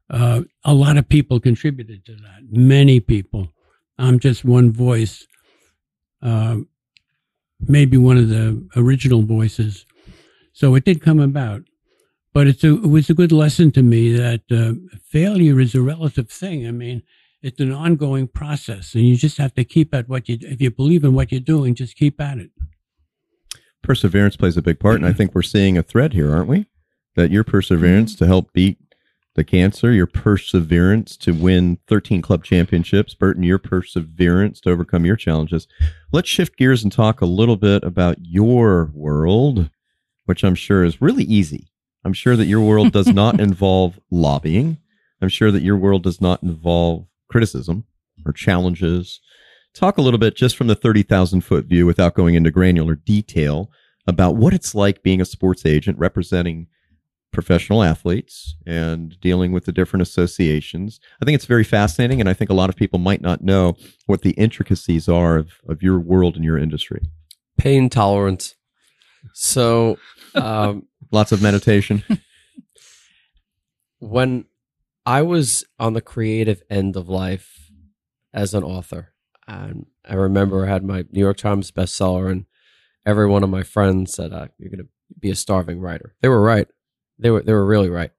Uh, 0.09 0.43
a 0.65 0.75
lot 0.75 0.97
of 0.97 1.09
people 1.09 1.41
contributed 1.41 2.05
to 2.07 2.15
that, 2.15 2.43
many 2.51 3.01
people. 3.01 3.49
I'm 3.99 4.19
just 4.19 4.45
one 4.45 4.73
voice, 4.73 5.27
uh, 6.23 6.59
maybe 7.69 7.97
one 7.97 8.17
of 8.17 8.29
the 8.29 8.67
original 8.77 9.23
voices. 9.23 9.87
So 10.53 10.75
it 10.75 10.85
did 10.85 11.03
come 11.03 11.21
about. 11.21 11.63
But 12.33 12.47
it's 12.47 12.63
a, 12.63 12.75
it 12.75 12.87
was 12.87 13.11
a 13.11 13.15
good 13.15 13.33
lesson 13.33 13.73
to 13.73 13.83
me 13.83 14.13
that 14.13 14.43
uh, 14.53 14.75
failure 15.09 15.59
is 15.59 15.75
a 15.75 15.83
relative 15.83 16.31
thing. 16.31 16.67
I 16.67 16.71
mean, 16.71 17.03
it's 17.43 17.59
an 17.61 17.73
ongoing 17.73 18.29
process, 18.29 18.95
and 18.95 19.03
you 19.03 19.17
just 19.17 19.39
have 19.39 19.55
to 19.55 19.65
keep 19.65 19.93
at 19.95 20.09
what 20.09 20.29
you. 20.29 20.39
If 20.43 20.61
you 20.61 20.71
believe 20.71 21.03
in 21.03 21.15
what 21.15 21.33
you're 21.33 21.41
doing, 21.41 21.75
just 21.75 21.97
keep 21.97 22.21
at 22.21 22.39
it 22.39 22.51
perseverance 23.83 24.37
plays 24.37 24.57
a 24.57 24.63
big 24.63 24.79
part. 24.79 24.97
And 24.97 25.07
I 25.07 25.13
think 25.13 25.35
we're 25.35 25.43
seeing 25.43 25.79
a 25.79 25.83
thread 25.83 26.13
here, 26.13 26.31
aren't 26.35 26.49
we? 26.49 26.67
That 27.17 27.31
your 27.31 27.45
perseverance 27.45 28.15
to 28.17 28.27
help 28.27 28.53
beat 28.53 28.79
the 29.41 29.45
cancer, 29.45 29.91
your 29.91 30.07
perseverance 30.07 31.17
to 31.17 31.33
win 31.33 31.79
13 31.89 32.21
club 32.21 32.45
championships, 32.45 33.15
Burton, 33.15 33.43
your 33.43 33.59
perseverance 33.59 34.61
to 34.61 34.71
overcome 34.71 35.07
your 35.07 35.17
challenges. 35.17 35.67
Let's 36.13 36.29
shift 36.29 36.59
gears 36.59 36.83
and 36.83 36.93
talk 36.93 37.21
a 37.21 37.27
little 37.27 37.57
bit 37.57 37.83
about 37.83 38.19
your 38.21 38.91
world, 38.93 39.71
which 40.27 40.45
I'm 40.45 40.55
sure 40.55 40.85
is 40.85 41.01
really 41.01 41.25
easy. 41.25 41.73
I'm 42.05 42.13
sure 42.13 42.37
that 42.37 42.47
your 42.47 42.61
world 42.61 42.93
does 42.93 43.09
not 43.09 43.41
involve 43.49 43.99
lobbying. 44.11 44.79
I'm 45.23 45.29
sure 45.29 45.51
that 45.51 45.63
your 45.63 45.77
world 45.77 46.03
does 46.03 46.21
not 46.21 46.43
involve 46.43 47.07
criticism 47.29 47.85
or 48.27 48.33
challenges 48.33 49.21
Talk 49.73 49.99
a 49.99 50.03
little 50.03 50.19
bit 50.19 50.35
just 50.35 50.57
from 50.57 50.67
the 50.67 50.75
30,000 50.75 51.43
foot 51.43 51.67
view 51.67 51.87
without 51.87 52.15
going 52.15 52.35
into 52.35 52.51
granular 52.51 52.97
detail 52.97 53.71
about 54.07 54.35
what 54.35 54.53
it's 54.53 54.75
like 54.75 55.03
being 55.03 55.21
a 55.21 55.25
sports 55.25 55.65
agent 55.65 55.97
representing 55.99 56.67
professional 57.33 57.83
athletes 57.83 58.57
and 58.67 59.19
dealing 59.21 59.53
with 59.53 59.65
the 59.65 59.73
different 59.73 60.03
associations. 60.03 61.01
I 61.23 61.25
think 61.25 61.35
it's 61.35 61.45
very 61.45 61.65
fascinating, 61.65 62.21
and 62.21 62.29
I 62.29 62.35
think 62.35 62.51
a 62.51 62.55
lot 62.55 62.69
of 62.69 62.77
people 62.77 62.99
might 62.99 63.21
not 63.21 63.43
know 63.43 63.77
what 64.07 64.23
the 64.23 64.33
intricacies 64.33 65.09
are 65.09 65.37
of, 65.37 65.53
of 65.69 65.83
your 65.83 65.99
world 65.99 66.37
and 66.37 66.45
your 66.45 66.59
industry. 66.59 67.03
Pain 67.57 67.89
tolerance. 67.89 68.57
So, 69.33 69.99
um, 70.35 70.87
lots 71.11 71.33
of 71.33 71.43
meditation. 71.43 72.03
when 74.01 74.47
I 75.07 75.23
was 75.23 75.65
on 75.79 75.93
the 75.93 76.01
creative 76.01 76.63
end 76.69 76.97
of 76.97 77.09
life 77.09 77.71
as 78.33 78.55
an 78.55 78.65
author, 78.65 79.13
and 79.47 79.87
I 80.09 80.15
remember 80.15 80.65
I 80.65 80.71
had 80.71 80.85
my 80.85 81.05
New 81.11 81.21
York 81.21 81.37
Times 81.37 81.71
bestseller, 81.71 82.31
and 82.31 82.47
every 83.07 83.27
one 83.27 83.43
of 83.43 83.51
my 83.51 83.63
friends 83.63 84.15
said, 84.15 84.33
uh, 84.33 84.49
"You're 84.59 84.71
going 84.71 84.85
to 84.85 84.89
be 85.19 85.31
a 85.31 85.37
starving 85.37 85.81
writer." 85.81 86.15
They 86.21 86.29
were 86.29 86.43
right. 86.43 86.69
They 87.21 87.31
were 87.31 87.43
they 87.43 87.53
were 87.53 87.67
really 87.67 87.91
right, 87.91 88.13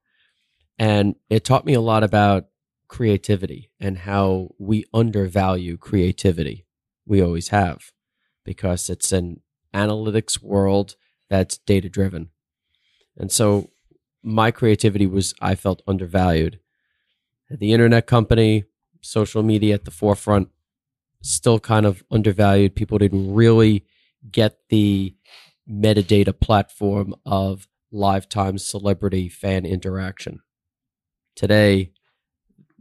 and 0.77 1.15
it 1.29 1.43
taught 1.43 1.65
me 1.65 1.73
a 1.73 1.81
lot 1.81 2.03
about 2.03 2.47
creativity 2.87 3.71
and 3.79 3.99
how 3.99 4.49
we 4.59 4.85
undervalue 4.93 5.77
creativity. 5.77 6.65
We 7.05 7.21
always 7.21 7.49
have, 7.49 7.91
because 8.45 8.89
it's 8.89 9.11
an 9.11 9.41
analytics 9.73 10.41
world 10.41 10.95
that's 11.29 11.57
data 11.57 11.89
driven, 11.89 12.29
and 13.17 13.31
so 13.31 13.71
my 14.23 14.51
creativity 14.51 15.07
was 15.07 15.33
I 15.41 15.55
felt 15.55 15.81
undervalued. 15.87 16.59
The 17.49 17.73
internet 17.73 18.05
company, 18.05 18.65
social 19.01 19.43
media 19.43 19.73
at 19.73 19.85
the 19.85 19.91
forefront 19.91 20.49
still 21.21 21.59
kind 21.59 21.85
of 21.85 22.03
undervalued. 22.11 22.75
People 22.75 22.97
didn't 22.97 23.33
really 23.33 23.85
get 24.31 24.57
the 24.69 25.15
metadata 25.69 26.39
platform 26.39 27.15
of 27.25 27.67
lifetime 27.91 28.57
celebrity 28.57 29.29
fan 29.29 29.65
interaction. 29.65 30.39
Today, 31.35 31.91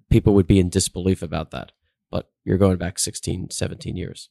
people 0.08 0.34
would 0.34 0.46
be 0.46 0.58
in 0.58 0.68
disbelief 0.68 1.22
about 1.22 1.50
that, 1.50 1.72
but 2.10 2.30
you're 2.44 2.58
going 2.58 2.76
back 2.76 2.98
16, 2.98 3.50
17 3.50 3.96
years. 3.96 4.28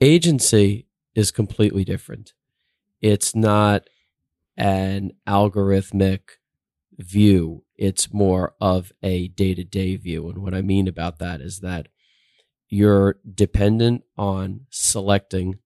Agency 0.00 0.86
is 1.14 1.30
completely 1.30 1.84
different. 1.84 2.32
It's 3.00 3.34
not 3.34 3.88
an 4.56 5.12
algorithmic 5.26 6.20
view, 6.98 7.64
it's 7.76 8.12
more 8.12 8.54
of 8.60 8.92
a 9.02 9.28
day 9.28 9.54
to 9.54 9.64
day 9.64 9.96
view. 9.96 10.28
And 10.28 10.38
what 10.38 10.54
I 10.54 10.62
mean 10.62 10.86
about 10.86 11.18
that 11.18 11.40
is 11.40 11.60
that 11.60 11.88
you're 12.68 13.18
dependent 13.34 14.02
on 14.16 14.66
selecting 14.70 15.58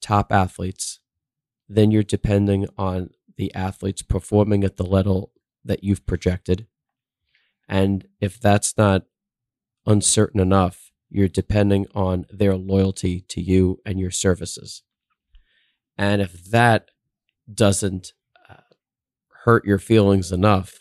top 0.00 0.32
athletes, 0.32 1.00
then 1.74 1.90
you're 1.90 2.02
depending 2.02 2.66
on 2.76 3.10
the 3.36 3.54
athletes 3.54 4.02
performing 4.02 4.64
at 4.64 4.76
the 4.76 4.84
level 4.84 5.32
that 5.64 5.82
you've 5.82 6.06
projected. 6.06 6.66
And 7.68 8.06
if 8.20 8.40
that's 8.40 8.76
not 8.76 9.02
uncertain 9.86 10.40
enough, 10.40 10.90
you're 11.10 11.28
depending 11.28 11.86
on 11.94 12.26
their 12.30 12.56
loyalty 12.56 13.20
to 13.28 13.40
you 13.40 13.80
and 13.86 13.98
your 13.98 14.10
services. 14.10 14.82
And 15.96 16.20
if 16.20 16.44
that 16.50 16.90
doesn't 17.52 18.12
uh, 18.48 18.56
hurt 19.44 19.64
your 19.64 19.78
feelings 19.78 20.32
enough, 20.32 20.80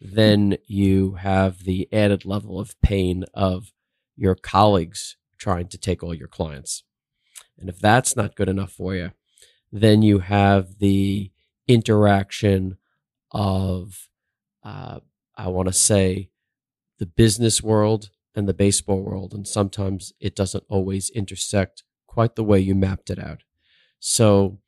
then 0.00 0.56
you 0.66 1.14
have 1.14 1.64
the 1.64 1.88
added 1.92 2.24
level 2.24 2.60
of 2.60 2.80
pain 2.80 3.24
of 3.34 3.72
your 4.16 4.34
colleagues 4.34 5.16
trying 5.38 5.68
to 5.68 5.78
take 5.78 6.02
all 6.02 6.14
your 6.14 6.28
clients. 6.28 6.84
And 7.58 7.68
if 7.68 7.78
that's 7.78 8.16
not 8.16 8.36
good 8.36 8.48
enough 8.48 8.72
for 8.72 8.94
you, 8.94 9.12
then 9.80 10.02
you 10.02 10.20
have 10.20 10.78
the 10.78 11.30
interaction 11.68 12.76
of, 13.32 14.08
uh, 14.62 15.00
I 15.36 15.48
want 15.48 15.68
to 15.68 15.72
say, 15.72 16.30
the 16.98 17.06
business 17.06 17.62
world 17.62 18.10
and 18.34 18.48
the 18.48 18.54
baseball 18.54 19.02
world. 19.02 19.34
And 19.34 19.46
sometimes 19.46 20.12
it 20.20 20.34
doesn't 20.36 20.64
always 20.68 21.10
intersect 21.10 21.82
quite 22.06 22.36
the 22.36 22.44
way 22.44 22.60
you 22.60 22.74
mapped 22.74 23.10
it 23.10 23.18
out. 23.18 23.42
So 23.98 24.58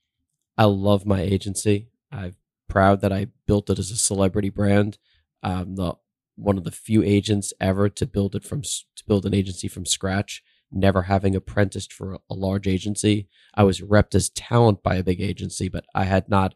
I 0.56 0.64
love 0.64 1.06
my 1.06 1.20
agency. 1.20 1.88
I'm 2.10 2.36
proud 2.68 3.00
that 3.00 3.12
I 3.12 3.28
built 3.46 3.70
it 3.70 3.78
as 3.78 3.90
a 3.90 3.96
celebrity 3.96 4.50
brand. 4.50 4.98
I'm 5.42 5.76
the 5.76 5.94
one 6.36 6.56
of 6.56 6.64
the 6.64 6.70
few 6.70 7.02
agents 7.02 7.52
ever 7.60 7.88
to 7.88 8.06
build 8.06 8.34
it 8.34 8.44
from 8.44 8.62
to 8.62 9.04
build 9.06 9.26
an 9.26 9.34
agency 9.34 9.68
from 9.68 9.86
scratch. 9.86 10.42
Never 10.70 11.02
having 11.02 11.34
apprenticed 11.34 11.92
for 11.92 12.18
a, 12.28 12.34
large 12.34 12.66
agency, 12.66 13.28
I 13.54 13.62
was 13.64 13.80
repped 13.80 14.14
as 14.14 14.28
talent 14.30 14.82
by 14.82 14.96
a 14.96 15.02
big 15.02 15.20
agency, 15.20 15.68
but 15.68 15.84
I 15.94 16.04
had 16.04 16.28
not 16.28 16.54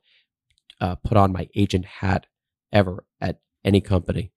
uh, 0.80 0.96
put 0.96 1.16
on 1.16 1.32
my 1.32 1.48
agent 1.54 1.86
hat 1.86 2.26
ever 2.72 3.04
at 3.20 3.40
any 3.64 3.80
company. 3.80 4.32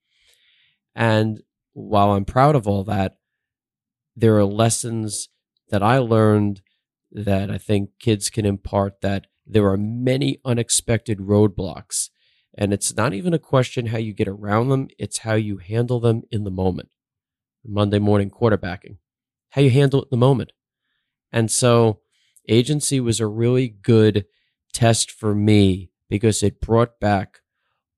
And 0.96 1.42
while 1.74 2.12
I'm 2.12 2.26
proud 2.26 2.56
of 2.56 2.68
all 2.68 2.86
that, 2.86 3.18
there 4.16 4.38
are 4.38 4.46
lessons 4.46 5.28
that 5.70 5.84
I 5.84 5.98
learned 5.98 6.62
that 7.12 7.52
I 7.52 7.58
think 7.58 7.92
kids 8.00 8.30
can 8.30 8.46
impart 8.46 9.02
that 9.02 9.28
there 9.46 9.68
are 9.68 9.78
many 9.78 10.40
unexpected 10.46 11.20
roadblocks. 11.20 12.10
And 12.58 12.74
it's 12.74 12.96
not 12.96 13.14
even 13.14 13.34
a 13.34 13.40
question 13.40 13.88
how 13.88 13.98
you 13.98 14.14
get 14.14 14.28
around 14.28 14.70
them, 14.70 14.88
it's 14.98 15.20
how 15.20 15.34
you 15.34 15.58
handle 15.58 16.00
them 16.00 16.24
in 16.32 16.44
the 16.46 16.52
moment. 16.52 16.90
Monday 17.66 18.00
morning 18.00 18.30
quarterbacking, 18.30 18.98
how 19.56 19.62
you 19.62 19.70
handle 19.70 20.02
it 20.02 20.08
in 20.08 20.10
the 20.12 20.18
moment. 20.18 20.52
And 21.32 21.50
so, 21.50 22.02
agency 22.50 23.00
was 23.00 23.22
a 23.22 23.28
really 23.28 23.70
good 23.70 24.26
test 24.74 25.10
for 25.10 25.34
me 25.34 25.92
because 26.10 26.44
it 26.44 26.60
brought 26.60 27.00
back 27.00 27.40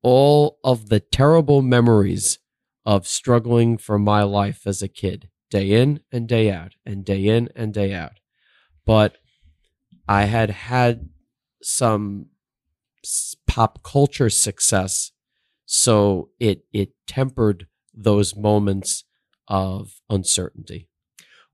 all 0.04 0.60
of 0.64 0.90
the 0.90 1.00
terrible 1.00 1.64
memories 1.64 2.38
of 2.86 3.08
struggling 3.08 3.76
for 3.76 3.98
my 3.98 4.22
life 4.22 4.68
as 4.68 4.84
a 4.84 4.88
kid, 4.88 5.30
day 5.50 5.72
in 5.72 6.00
and 6.12 6.28
day 6.28 6.52
out, 6.52 6.74
and 6.86 7.04
day 7.04 7.26
in 7.26 7.50
and 7.56 7.74
day 7.74 7.92
out. 7.92 8.20
But 8.86 9.18
I 10.08 10.26
had 10.26 10.52
had 10.52 11.10
some 11.64 12.28
pop 13.48 13.82
culture 13.82 14.30
success, 14.30 15.12
so 15.66 16.30
it 16.40 16.66
it 16.72 16.92
tempered 17.08 17.66
those 17.96 18.36
moments 18.36 19.06
of 19.48 20.00
uncertainty. 20.08 20.88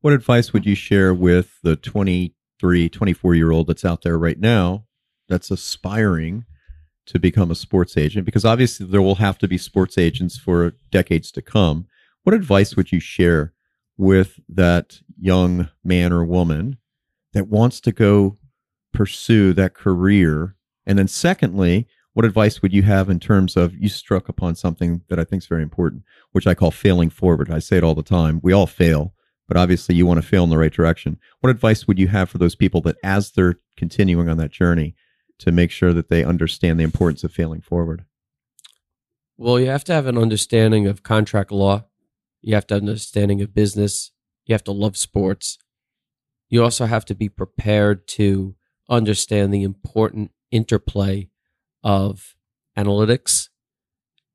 What 0.04 0.12
advice 0.12 0.52
would 0.52 0.66
you 0.66 0.76
share 0.76 1.14
with 1.14 1.62
the 1.64 1.78
23, 1.78 2.90
24 2.90 3.36
year 3.36 3.52
old 3.52 3.68
that's 3.68 3.86
out 3.86 4.02
there 4.02 4.20
right 4.20 4.38
now 4.38 4.84
that's 5.30 5.50
aspiring 5.50 6.44
to 7.06 7.20
become 7.20 7.50
a 7.50 7.56
sports 7.56 7.96
agent? 7.96 8.26
Because 8.26 8.44
obviously 8.44 8.86
there 8.86 9.02
will 9.02 9.16
have 9.16 9.38
to 9.38 9.48
be 9.48 9.58
sports 9.58 9.98
agents 9.98 10.38
for 10.38 10.74
decades 10.92 11.32
to 11.32 11.42
come. 11.42 11.88
What 12.24 12.36
advice 12.36 12.76
would 12.76 12.92
you 12.92 13.00
share 13.00 13.54
with 13.98 14.42
that 14.50 15.00
young 15.18 15.70
man 15.86 16.12
or 16.12 16.26
woman 16.26 16.80
that 17.32 17.48
wants 17.48 17.80
to 17.80 17.94
go 17.94 18.38
pursue 18.92 19.54
that 19.54 19.74
career? 19.74 20.58
And 20.86 21.00
then, 21.00 21.08
secondly, 21.08 21.88
what 22.12 22.26
advice 22.26 22.62
would 22.62 22.74
you 22.74 22.82
have 22.82 23.10
in 23.10 23.22
terms 23.22 23.56
of 23.56 23.74
you 23.74 23.88
struck 23.88 24.28
upon 24.28 24.56
something 24.56 25.04
that 25.08 25.18
I 25.18 25.24
think 25.24 25.44
is 25.44 25.48
very 25.48 25.64
important, 25.64 26.04
which 26.34 26.46
I 26.46 26.56
call 26.56 26.72
failing 26.72 27.10
forward? 27.10 27.50
I 27.50 27.60
say 27.60 27.78
it 27.78 27.86
all 27.86 27.96
the 27.96 28.04
time. 28.04 28.42
We 28.44 28.52
all 28.52 28.68
fail, 28.68 29.13
but 29.48 29.58
obviously 29.58 29.96
you 29.96 30.06
want 30.06 30.22
to 30.22 30.28
fail 30.28 30.44
in 30.44 30.50
the 30.50 30.58
right 30.58 30.74
direction. 30.74 31.20
What 31.42 31.50
advice 31.50 31.88
would 31.88 32.00
you 32.00 32.08
have 32.08 32.30
for 32.30 32.38
those 32.38 32.56
people 32.56 32.82
that, 32.82 32.98
as 33.04 33.32
they're 33.32 33.60
continuing 33.78 34.30
on 34.30 34.38
that 34.38 34.52
journey, 34.52 34.96
to 35.40 35.52
make 35.52 35.72
sure 35.72 35.94
that 35.94 36.10
they 36.10 36.24
understand 36.24 36.80
the 36.80 36.84
importance 36.84 37.24
of 37.24 37.32
failing 37.32 37.62
forward? 37.62 38.06
Well, 39.38 39.60
you 39.60 39.68
have 39.68 39.84
to 39.86 39.94
have 39.94 40.08
an 40.08 40.18
understanding 40.18 40.88
of 40.88 41.04
contract 41.04 41.52
law. 41.52 41.86
You 42.42 42.56
have 42.56 42.68
to 42.68 42.76
have 42.76 42.84
an 42.84 42.90
understanding 42.90 43.42
of 43.42 43.54
business. 43.54 44.12
You 44.46 44.54
have 44.54 44.64
to 44.66 44.72
love 44.72 44.98
sports. 44.98 45.58
You 46.50 46.64
also 46.64 46.86
have 46.86 47.06
to 47.06 47.16
be 47.16 47.30
prepared 47.30 48.08
to 48.10 48.56
understand 48.90 49.54
the 49.54 49.64
important 49.64 50.32
interplay 50.52 51.30
of 51.84 52.36
analytics 52.78 53.50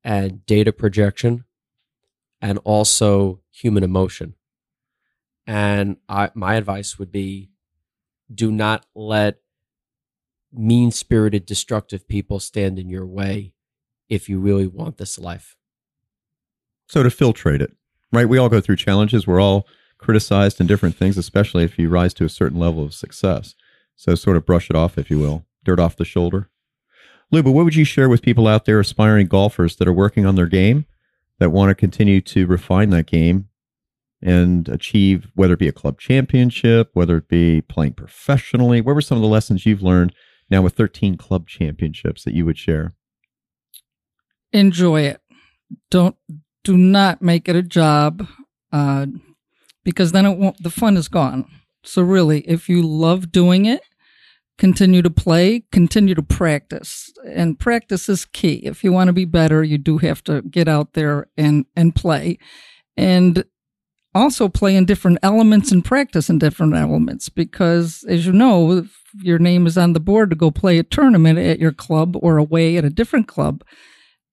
and 0.02 0.44
data 0.46 0.72
projection 0.72 1.44
and 2.40 2.58
also 2.64 3.40
human 3.50 3.84
emotion. 3.84 4.34
And 5.48 5.96
I, 6.10 6.30
my 6.34 6.56
advice 6.56 6.98
would 6.98 7.10
be 7.10 7.48
do 8.32 8.52
not 8.52 8.84
let 8.94 9.38
mean 10.52 10.90
spirited, 10.90 11.46
destructive 11.46 12.06
people 12.06 12.38
stand 12.38 12.78
in 12.78 12.90
your 12.90 13.06
way 13.06 13.54
if 14.10 14.28
you 14.28 14.38
really 14.38 14.66
want 14.66 14.98
this 14.98 15.18
life. 15.18 15.56
So 16.86 17.02
to 17.02 17.08
filtrate 17.08 17.62
it, 17.62 17.72
right? 18.12 18.28
We 18.28 18.36
all 18.36 18.50
go 18.50 18.60
through 18.60 18.76
challenges. 18.76 19.26
We're 19.26 19.40
all 19.40 19.66
criticized 19.96 20.60
in 20.60 20.66
different 20.66 20.96
things, 20.96 21.16
especially 21.16 21.64
if 21.64 21.78
you 21.78 21.88
rise 21.88 22.12
to 22.14 22.26
a 22.26 22.30
certain 22.30 22.58
level 22.58 22.84
of 22.84 22.92
success. 22.92 23.54
So 23.96 24.14
sort 24.14 24.36
of 24.36 24.44
brush 24.44 24.68
it 24.68 24.76
off, 24.76 24.98
if 24.98 25.10
you 25.10 25.18
will, 25.18 25.46
dirt 25.64 25.80
off 25.80 25.96
the 25.96 26.04
shoulder. 26.04 26.50
Luba, 27.32 27.50
what 27.50 27.64
would 27.64 27.74
you 27.74 27.84
share 27.84 28.08
with 28.10 28.20
people 28.22 28.46
out 28.46 28.66
there, 28.66 28.80
aspiring 28.80 29.28
golfers 29.28 29.76
that 29.76 29.88
are 29.88 29.94
working 29.94 30.26
on 30.26 30.34
their 30.34 30.46
game, 30.46 30.84
that 31.38 31.50
want 31.50 31.70
to 31.70 31.74
continue 31.74 32.20
to 32.20 32.46
refine 32.46 32.90
that 32.90 33.06
game 33.06 33.47
and 34.20 34.68
achieve, 34.68 35.28
whether 35.34 35.54
it 35.54 35.60
be 35.60 35.68
a 35.68 35.72
club 35.72 36.00
championship, 36.00 36.90
whether 36.92 37.16
it 37.18 37.28
be 37.28 37.60
playing 37.62 37.94
professionally? 37.94 38.80
What 38.80 38.94
were 38.94 39.00
some 39.00 39.18
of 39.18 39.22
the 39.22 39.28
lessons 39.28 39.66
you've 39.66 39.82
learned 39.82 40.14
now 40.50 40.62
with 40.62 40.74
13 40.74 41.16
club 41.16 41.46
championships 41.48 42.24
that 42.24 42.34
you 42.34 42.44
would 42.44 42.58
share? 42.58 42.94
enjoy 44.52 45.02
it. 45.02 45.20
Don't 45.90 46.16
do 46.64 46.76
not 46.76 47.22
make 47.22 47.48
it 47.48 47.56
a 47.56 47.62
job, 47.62 48.26
uh, 48.72 49.06
because 49.84 50.12
then 50.12 50.26
it 50.26 50.38
won't. 50.38 50.62
The 50.62 50.70
fun 50.70 50.96
is 50.96 51.08
gone. 51.08 51.46
So 51.84 52.02
really, 52.02 52.40
if 52.40 52.68
you 52.68 52.82
love 52.82 53.30
doing 53.32 53.66
it, 53.66 53.82
continue 54.58 55.02
to 55.02 55.10
play, 55.10 55.64
continue 55.72 56.14
to 56.14 56.22
practice, 56.22 57.12
and 57.26 57.58
practice 57.58 58.08
is 58.08 58.24
key. 58.24 58.56
If 58.64 58.82
you 58.82 58.92
want 58.92 59.08
to 59.08 59.12
be 59.12 59.24
better, 59.24 59.62
you 59.62 59.78
do 59.78 59.98
have 59.98 60.22
to 60.24 60.42
get 60.42 60.68
out 60.68 60.94
there 60.94 61.28
and 61.36 61.66
and 61.76 61.94
play, 61.94 62.38
and 62.96 63.44
also 64.18 64.48
play 64.48 64.76
in 64.76 64.84
different 64.84 65.18
elements 65.22 65.72
and 65.72 65.84
practice 65.84 66.28
in 66.28 66.38
different 66.38 66.74
elements 66.74 67.28
because 67.28 68.04
as 68.08 68.26
you 68.26 68.32
know 68.32 68.86
your 69.14 69.38
name 69.38 69.66
is 69.66 69.78
on 69.78 69.94
the 69.94 70.00
board 70.00 70.30
to 70.30 70.36
go 70.36 70.50
play 70.50 70.78
a 70.78 70.82
tournament 70.82 71.38
at 71.38 71.58
your 71.58 71.72
club 71.72 72.16
or 72.20 72.36
away 72.36 72.76
at 72.76 72.84
a 72.84 72.90
different 72.90 73.26
club 73.26 73.64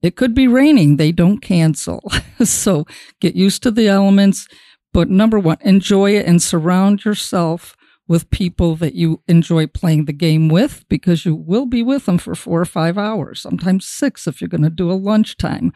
it 0.06 0.16
could 0.16 0.36
be 0.36 0.48
raining. 0.48 0.98
They 0.98 1.12
don't 1.12 1.40
cancel. 1.40 2.04
so 2.44 2.86
get 3.20 3.36
used 3.36 3.64
to 3.64 3.72
the 3.72 3.88
elements. 3.88 4.48
But 4.94 5.10
number 5.10 5.40
one, 5.40 5.58
enjoy 5.62 6.16
it 6.16 6.28
and 6.28 6.42
surround 6.42 7.04
yourself 7.04 7.76
with 8.08 8.30
people 8.30 8.76
that 8.76 8.94
you 8.94 9.24
enjoy 9.28 9.66
playing 9.66 10.06
the 10.06 10.14
game 10.14 10.48
with 10.48 10.86
because 10.90 11.26
you 11.26 11.36
will 11.36 11.66
be 11.66 11.82
with 11.82 12.06
them 12.06 12.20
for 12.20 12.36
four 12.36 12.62
or 12.62 12.66
five 12.66 13.00
hours, 13.00 13.42
sometimes 13.42 13.88
six 13.88 14.28
if 14.28 14.40
you're 14.40 14.48
going 14.48 14.62
to 14.62 14.70
do 14.70 14.92
a 14.92 14.94
lunchtime. 14.94 15.74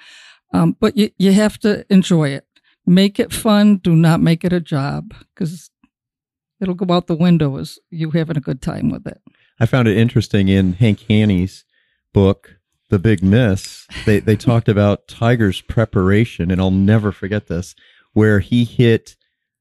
Um, 0.53 0.77
but 0.79 0.95
you, 0.95 1.09
you 1.17 1.33
have 1.33 1.57
to 1.59 1.85
enjoy 1.91 2.29
it. 2.29 2.45
Make 2.89 3.19
it 3.19 3.31
fun. 3.31 3.77
Do 3.77 3.95
not 3.95 4.19
make 4.19 4.43
it 4.43 4.51
a 4.51 4.59
job 4.59 5.13
because 5.35 5.69
it'll 6.59 6.73
go 6.73 6.91
out 6.91 7.05
the 7.05 7.15
window 7.15 7.57
as 7.57 7.77
you 7.91 8.09
having 8.09 8.35
a 8.35 8.41
good 8.41 8.63
time 8.63 8.89
with 8.89 9.05
it. 9.05 9.21
I 9.59 9.67
found 9.67 9.87
it 9.87 9.95
interesting 9.95 10.47
in 10.47 10.73
Hank 10.73 11.01
Haney's 11.07 11.65
book, 12.13 12.55
The 12.89 12.97
Big 12.97 13.21
Miss. 13.21 13.85
They 14.07 14.19
they 14.19 14.35
talked 14.49 14.67
about 14.67 15.07
Tiger's 15.07 15.61
preparation, 15.61 16.49
and 16.49 16.59
I'll 16.59 16.71
never 16.71 17.11
forget 17.11 17.45
this, 17.45 17.75
where 18.13 18.39
he 18.39 18.63
hit 18.65 19.15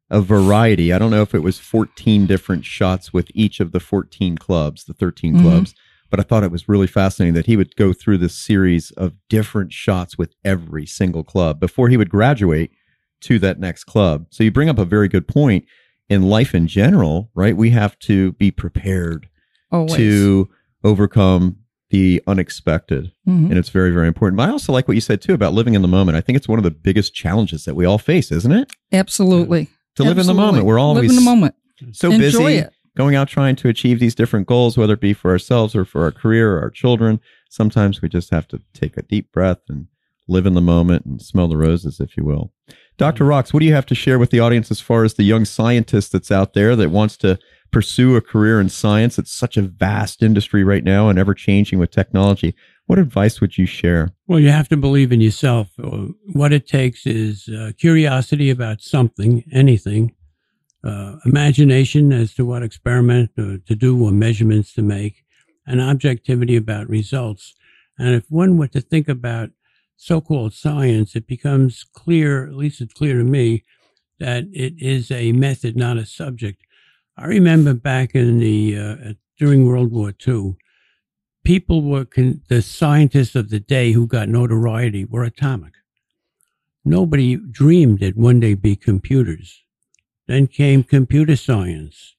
a 0.09 0.23
variety. 0.23 0.91
I 0.95 0.99
don't 0.99 1.11
know 1.11 1.21
if 1.21 1.35
it 1.35 1.43
was 1.43 1.59
14 1.59 2.25
different 2.25 2.65
shots 2.65 3.13
with 3.13 3.31
each 3.35 3.61
of 3.61 3.73
the 3.73 3.81
14 3.81 4.39
clubs, 4.39 4.85
the 4.85 4.95
13 4.95 5.35
Mhm. 5.35 5.43
clubs, 5.43 5.75
but 6.09 6.19
I 6.19 6.23
thought 6.23 6.45
it 6.45 6.51
was 6.51 6.67
really 6.67 6.87
fascinating 6.87 7.35
that 7.35 7.45
he 7.45 7.59
would 7.59 7.77
go 7.77 7.93
through 7.93 8.17
this 8.17 8.35
series 8.35 8.91
of 8.93 9.13
different 9.29 9.75
shots 9.75 10.17
with 10.17 10.33
every 10.47 10.87
single 10.87 11.25
club 11.25 11.61
before 11.61 11.91
he 11.91 11.99
would 11.99 12.09
graduate 12.09 12.71
to 13.23 13.39
that 13.41 13.59
next 13.59 13.85
club. 13.85 14.27
So 14.31 14.45
you 14.45 14.51
bring 14.51 14.69
up 14.69 14.79
a 14.79 14.85
very 14.85 15.09
good 15.09 15.27
point 15.29 15.65
in 16.09 16.23
life 16.29 16.55
in 16.55 16.67
general, 16.67 17.31
right? 17.35 17.57
We 17.57 17.71
have 17.71 17.99
to 18.01 18.33
be 18.33 18.51
prepared 18.51 19.29
Always. 19.71 19.95
to 19.97 20.49
overcome 20.85 21.57
the 21.91 22.23
unexpected. 22.27 23.13
Mhm. 23.27 23.49
And 23.49 23.59
it's 23.59 23.71
very, 23.71 23.91
very 23.91 24.09
important. 24.09 24.37
But 24.37 24.49
I 24.49 24.53
also 24.53 24.73
like 24.73 24.87
what 24.89 24.95
you 24.95 25.01
said 25.01 25.21
too 25.23 25.33
about 25.35 25.55
living 25.55 25.75
in 25.75 25.83
the 25.83 25.89
moment. 25.89 26.17
I 26.17 26.21
think 26.21 26.37
it's 26.37 26.49
one 26.49 26.59
of 26.59 26.63
the 26.63 26.71
biggest 26.71 27.15
challenges 27.15 27.65
that 27.65 27.75
we 27.75 27.85
all 27.87 27.99
face, 27.99 28.31
isn't 28.31 28.53
it? 28.53 28.71
Absolutely. 28.93 29.69
To 29.97 30.05
live 30.05 30.19
in 30.19 30.27
the 30.27 30.35
moment. 30.35 30.65
We're 30.67 30.79
always 30.79 31.11
live 31.11 31.19
in 31.19 31.25
the 31.25 31.31
moment. 31.31 31.55
so 31.93 32.11
Enjoy 32.11 32.19
busy 32.19 32.45
it. 32.59 32.73
going 32.97 33.15
out 33.15 33.29
trying 33.29 33.57
to 33.57 33.69
achieve 33.69 34.01
these 34.01 34.15
different 34.15 34.47
goals, 34.47 34.77
whether 34.77 34.95
it 34.95 35.01
be 35.01 35.13
for 35.15 35.31
ourselves 35.31 35.75
or 35.75 35.85
for 35.85 36.03
our 36.05 36.13
career 36.13 36.57
or 36.57 36.61
our 36.61 36.71
children. 36.71 37.21
Sometimes 37.49 38.03
we 38.03 38.09
just 38.09 38.31
have 38.31 38.47
to 38.49 38.61
take 38.75 38.97
a 38.97 39.03
deep 39.03 39.33
breath 39.33 39.59
and 39.69 39.87
live 40.29 40.47
in 40.47 40.55
the 40.55 40.61
moment 40.61 41.05
and 41.05 41.21
smell 41.21 41.49
the 41.49 41.57
roses, 41.57 42.01
if 42.01 42.17
you 42.17 42.25
will. 42.25 42.53
Dr. 42.97 43.25
Rocks, 43.25 43.55
what 43.55 43.61
do 43.61 43.67
you 43.67 43.75
have 43.75 43.87
to 43.87 43.95
share 43.95 44.19
with 44.19 44.31
the 44.31 44.41
audience 44.41 44.71
as 44.71 44.81
far 44.81 45.05
as 45.05 45.15
the 45.15 45.23
young 45.23 45.45
scientist 45.45 46.13
that's 46.13 46.33
out 46.33 46.55
there 46.55 46.75
that 46.75 46.91
wants 46.91 47.17
to 47.19 47.39
pursue 47.71 48.17
a 48.17 48.21
career 48.21 48.61
in 48.61 48.69
science? 48.69 49.19
It's 49.19 49.33
such 49.33 49.57
a 49.57 49.63
vast 49.63 50.23
industry 50.23 50.65
right 50.65 50.83
now 50.83 51.09
and 51.09 51.19
ever 51.19 51.33
changing 51.33 51.79
with 51.79 51.93
technology. 51.93 52.55
What 52.87 52.99
advice 52.99 53.41
would 53.41 53.57
you 53.57 53.67
share? 53.67 54.11
Well, 54.27 54.41
you 54.41 54.49
have 54.49 54.69
to 54.71 54.77
believe 54.77 55.13
in 55.13 55.21
yourself. 55.21 55.69
Uh, 55.83 56.09
What 56.33 56.53
it 56.53 56.67
takes 56.67 57.07
is 57.07 57.49
uh, 57.49 57.73
curiosity 57.79 58.51
about 58.51 58.81
something, 58.81 59.45
anything, 59.53 60.15
uh, 60.83 61.17
imagination 61.25 62.13
as 62.13 62.35
to 62.35 62.45
what 62.45 62.63
experiment 62.63 63.31
uh, 63.39 63.59
to 63.67 63.75
do 63.77 64.05
or 64.05 64.11
measurements 64.11 64.73
to 64.75 64.83
make, 64.83 65.23
and 65.67 65.81
objectivity 65.81 66.57
about 66.57 66.89
results. 66.89 67.55
And 67.99 68.15
if 68.15 68.25
one 68.29 68.57
were 68.57 68.69
to 68.69 68.81
think 68.81 69.09
about 69.09 69.51
so 69.99 70.21
called 70.21 70.55
science, 70.55 71.17
it 71.17 71.27
becomes 71.27 71.85
clear, 71.93 72.47
at 72.47 72.55
least 72.55 72.81
it's 72.81 72.95
clear 72.95 73.19
to 73.19 73.25
me, 73.25 73.65
that 74.21 74.45
it 74.53 74.75
is 74.79 75.11
a 75.11 75.33
method, 75.33 75.77
not 75.77 75.99
a 75.99 76.07
subject. 76.07 76.63
I 77.17 77.27
remember 77.27 77.75
back 77.75 78.15
in 78.15 78.39
the, 78.39 78.79
uh, 78.79 79.13
during 79.39 79.67
World 79.67 79.91
War 79.91 80.15
II, 80.27 80.55
people 81.45 81.83
were, 81.83 82.05
con- 82.05 82.43
the 82.49 82.63
scientists 82.63 83.35
of 83.35 83.51
the 83.51 83.59
day 83.59 83.91
who 83.91 84.07
got 84.07 84.29
notoriety 84.29 85.05
were 85.05 85.25
atomic. 85.25 85.75
Nobody 86.85 87.35
dreamed 87.37 87.99
that 87.99 88.17
one 88.17 88.39
day 88.39 88.55
be 88.55 88.77
computers. 88.77 89.65
Then 90.29 90.47
came 90.47 90.85
computer 90.85 91.35
science. 91.35 92.15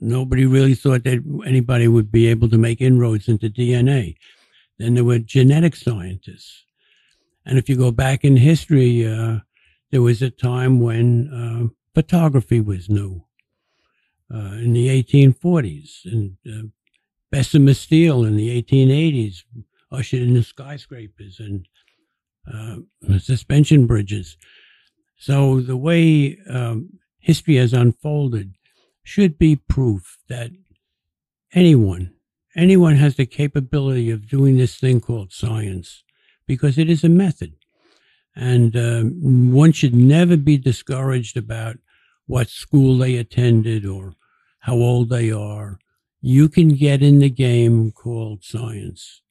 Nobody 0.00 0.46
really 0.46 0.74
thought 0.74 1.04
that 1.04 1.42
anybody 1.46 1.88
would 1.88 2.10
be 2.10 2.26
able 2.28 2.48
to 2.48 2.56
make 2.56 2.80
inroads 2.80 3.28
into 3.28 3.50
DNA. 3.50 4.16
Then 4.78 4.94
there 4.94 5.04
were 5.04 5.18
genetic 5.18 5.76
scientists. 5.76 6.64
And 7.48 7.56
if 7.58 7.66
you 7.66 7.76
go 7.76 7.90
back 7.90 8.24
in 8.24 8.36
history, 8.36 9.06
uh, 9.06 9.38
there 9.90 10.02
was 10.02 10.20
a 10.20 10.28
time 10.28 10.80
when 10.80 11.32
uh, 11.32 11.68
photography 11.94 12.60
was 12.60 12.90
new 12.90 13.24
uh, 14.32 14.58
in 14.60 14.74
the 14.74 14.88
1840s, 15.02 16.04
and 16.04 16.36
uh, 16.46 16.68
Bessemer 17.30 17.72
steel 17.72 18.26
in 18.26 18.36
the 18.36 18.62
1880s 18.62 19.44
ushered 19.90 20.20
in 20.20 20.34
the 20.34 20.42
skyscrapers 20.42 21.40
and 21.40 21.66
uh, 22.52 23.18
suspension 23.18 23.86
bridges. 23.86 24.36
So 25.16 25.62
the 25.62 25.76
way 25.76 26.38
um, 26.50 26.98
history 27.18 27.56
has 27.56 27.72
unfolded 27.72 28.56
should 29.04 29.38
be 29.38 29.56
proof 29.56 30.18
that 30.28 30.50
anyone, 31.54 32.12
anyone 32.54 32.96
has 32.96 33.16
the 33.16 33.24
capability 33.24 34.10
of 34.10 34.28
doing 34.28 34.58
this 34.58 34.76
thing 34.76 35.00
called 35.00 35.32
science 35.32 36.04
because 36.48 36.78
it 36.78 36.90
is 36.90 37.04
a 37.04 37.08
method. 37.08 37.54
And 38.34 38.76
um, 38.76 39.52
one 39.52 39.70
should 39.70 39.94
never 39.94 40.36
be 40.36 40.58
discouraged 40.58 41.36
about 41.36 41.76
what 42.26 42.48
school 42.48 42.98
they 42.98 43.16
attended 43.16 43.86
or 43.86 44.14
how 44.60 44.74
old 44.74 45.10
they 45.10 45.30
are. 45.30 45.78
You 46.20 46.48
can 46.48 46.70
get 46.70 47.02
in 47.02 47.20
the 47.20 47.30
game 47.30 47.92
called 47.92 48.42
science. 48.42 49.22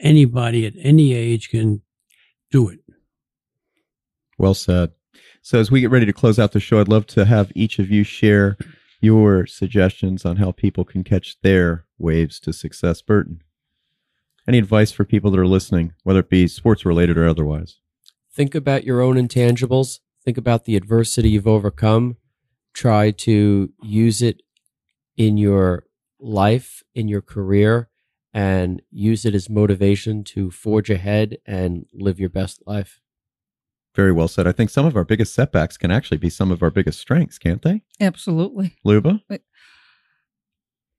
Anybody 0.00 0.66
at 0.66 0.74
any 0.78 1.12
age 1.12 1.50
can 1.50 1.82
do 2.50 2.68
it. 2.68 2.80
Well 4.38 4.54
said. 4.54 4.92
So, 5.42 5.58
as 5.58 5.70
we 5.70 5.80
get 5.80 5.90
ready 5.90 6.06
to 6.06 6.12
close 6.12 6.38
out 6.38 6.52
the 6.52 6.60
show, 6.60 6.80
I'd 6.80 6.88
love 6.88 7.06
to 7.08 7.24
have 7.24 7.52
each 7.54 7.78
of 7.78 7.90
you 7.90 8.04
share 8.04 8.56
your 9.00 9.46
suggestions 9.46 10.24
on 10.24 10.36
how 10.36 10.52
people 10.52 10.84
can 10.84 11.04
catch 11.04 11.40
their 11.42 11.84
waves 11.98 12.38
to 12.40 12.52
success. 12.52 13.02
Burton, 13.02 13.42
any 14.46 14.58
advice 14.58 14.92
for 14.92 15.04
people 15.04 15.30
that 15.30 15.38
are 15.38 15.46
listening, 15.46 15.92
whether 16.02 16.20
it 16.20 16.30
be 16.30 16.48
sports 16.48 16.84
related 16.84 17.16
or 17.16 17.26
otherwise? 17.26 17.78
Think 18.34 18.54
about 18.54 18.84
your 18.84 19.00
own 19.00 19.16
intangibles. 19.16 20.00
Think 20.24 20.38
about 20.38 20.64
the 20.64 20.76
adversity 20.76 21.30
you've 21.30 21.46
overcome. 21.46 22.16
Try 22.72 23.10
to 23.10 23.72
use 23.82 24.22
it 24.22 24.42
in 25.16 25.36
your 25.36 25.84
life, 26.18 26.82
in 26.94 27.08
your 27.08 27.20
career, 27.20 27.90
and 28.32 28.80
use 28.90 29.24
it 29.24 29.34
as 29.34 29.50
motivation 29.50 30.24
to 30.24 30.50
forge 30.50 30.88
ahead 30.88 31.36
and 31.44 31.86
live 31.92 32.18
your 32.18 32.30
best 32.30 32.62
life. 32.66 33.00
Very 33.94 34.12
well 34.12 34.28
said. 34.28 34.46
I 34.46 34.52
think 34.52 34.70
some 34.70 34.86
of 34.86 34.96
our 34.96 35.04
biggest 35.04 35.34
setbacks 35.34 35.76
can 35.76 35.90
actually 35.90 36.16
be 36.16 36.30
some 36.30 36.50
of 36.50 36.62
our 36.62 36.70
biggest 36.70 36.98
strengths, 36.98 37.38
can't 37.38 37.60
they? 37.60 37.82
Absolutely. 38.00 38.76
Luba? 38.84 39.20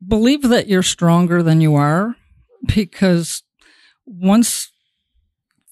Believe 0.05 0.43
that 0.43 0.67
you're 0.67 0.83
stronger 0.83 1.41
than 1.41 1.59
you 1.59 1.73
are 1.73 2.15
because 2.65 3.43
once 4.05 4.71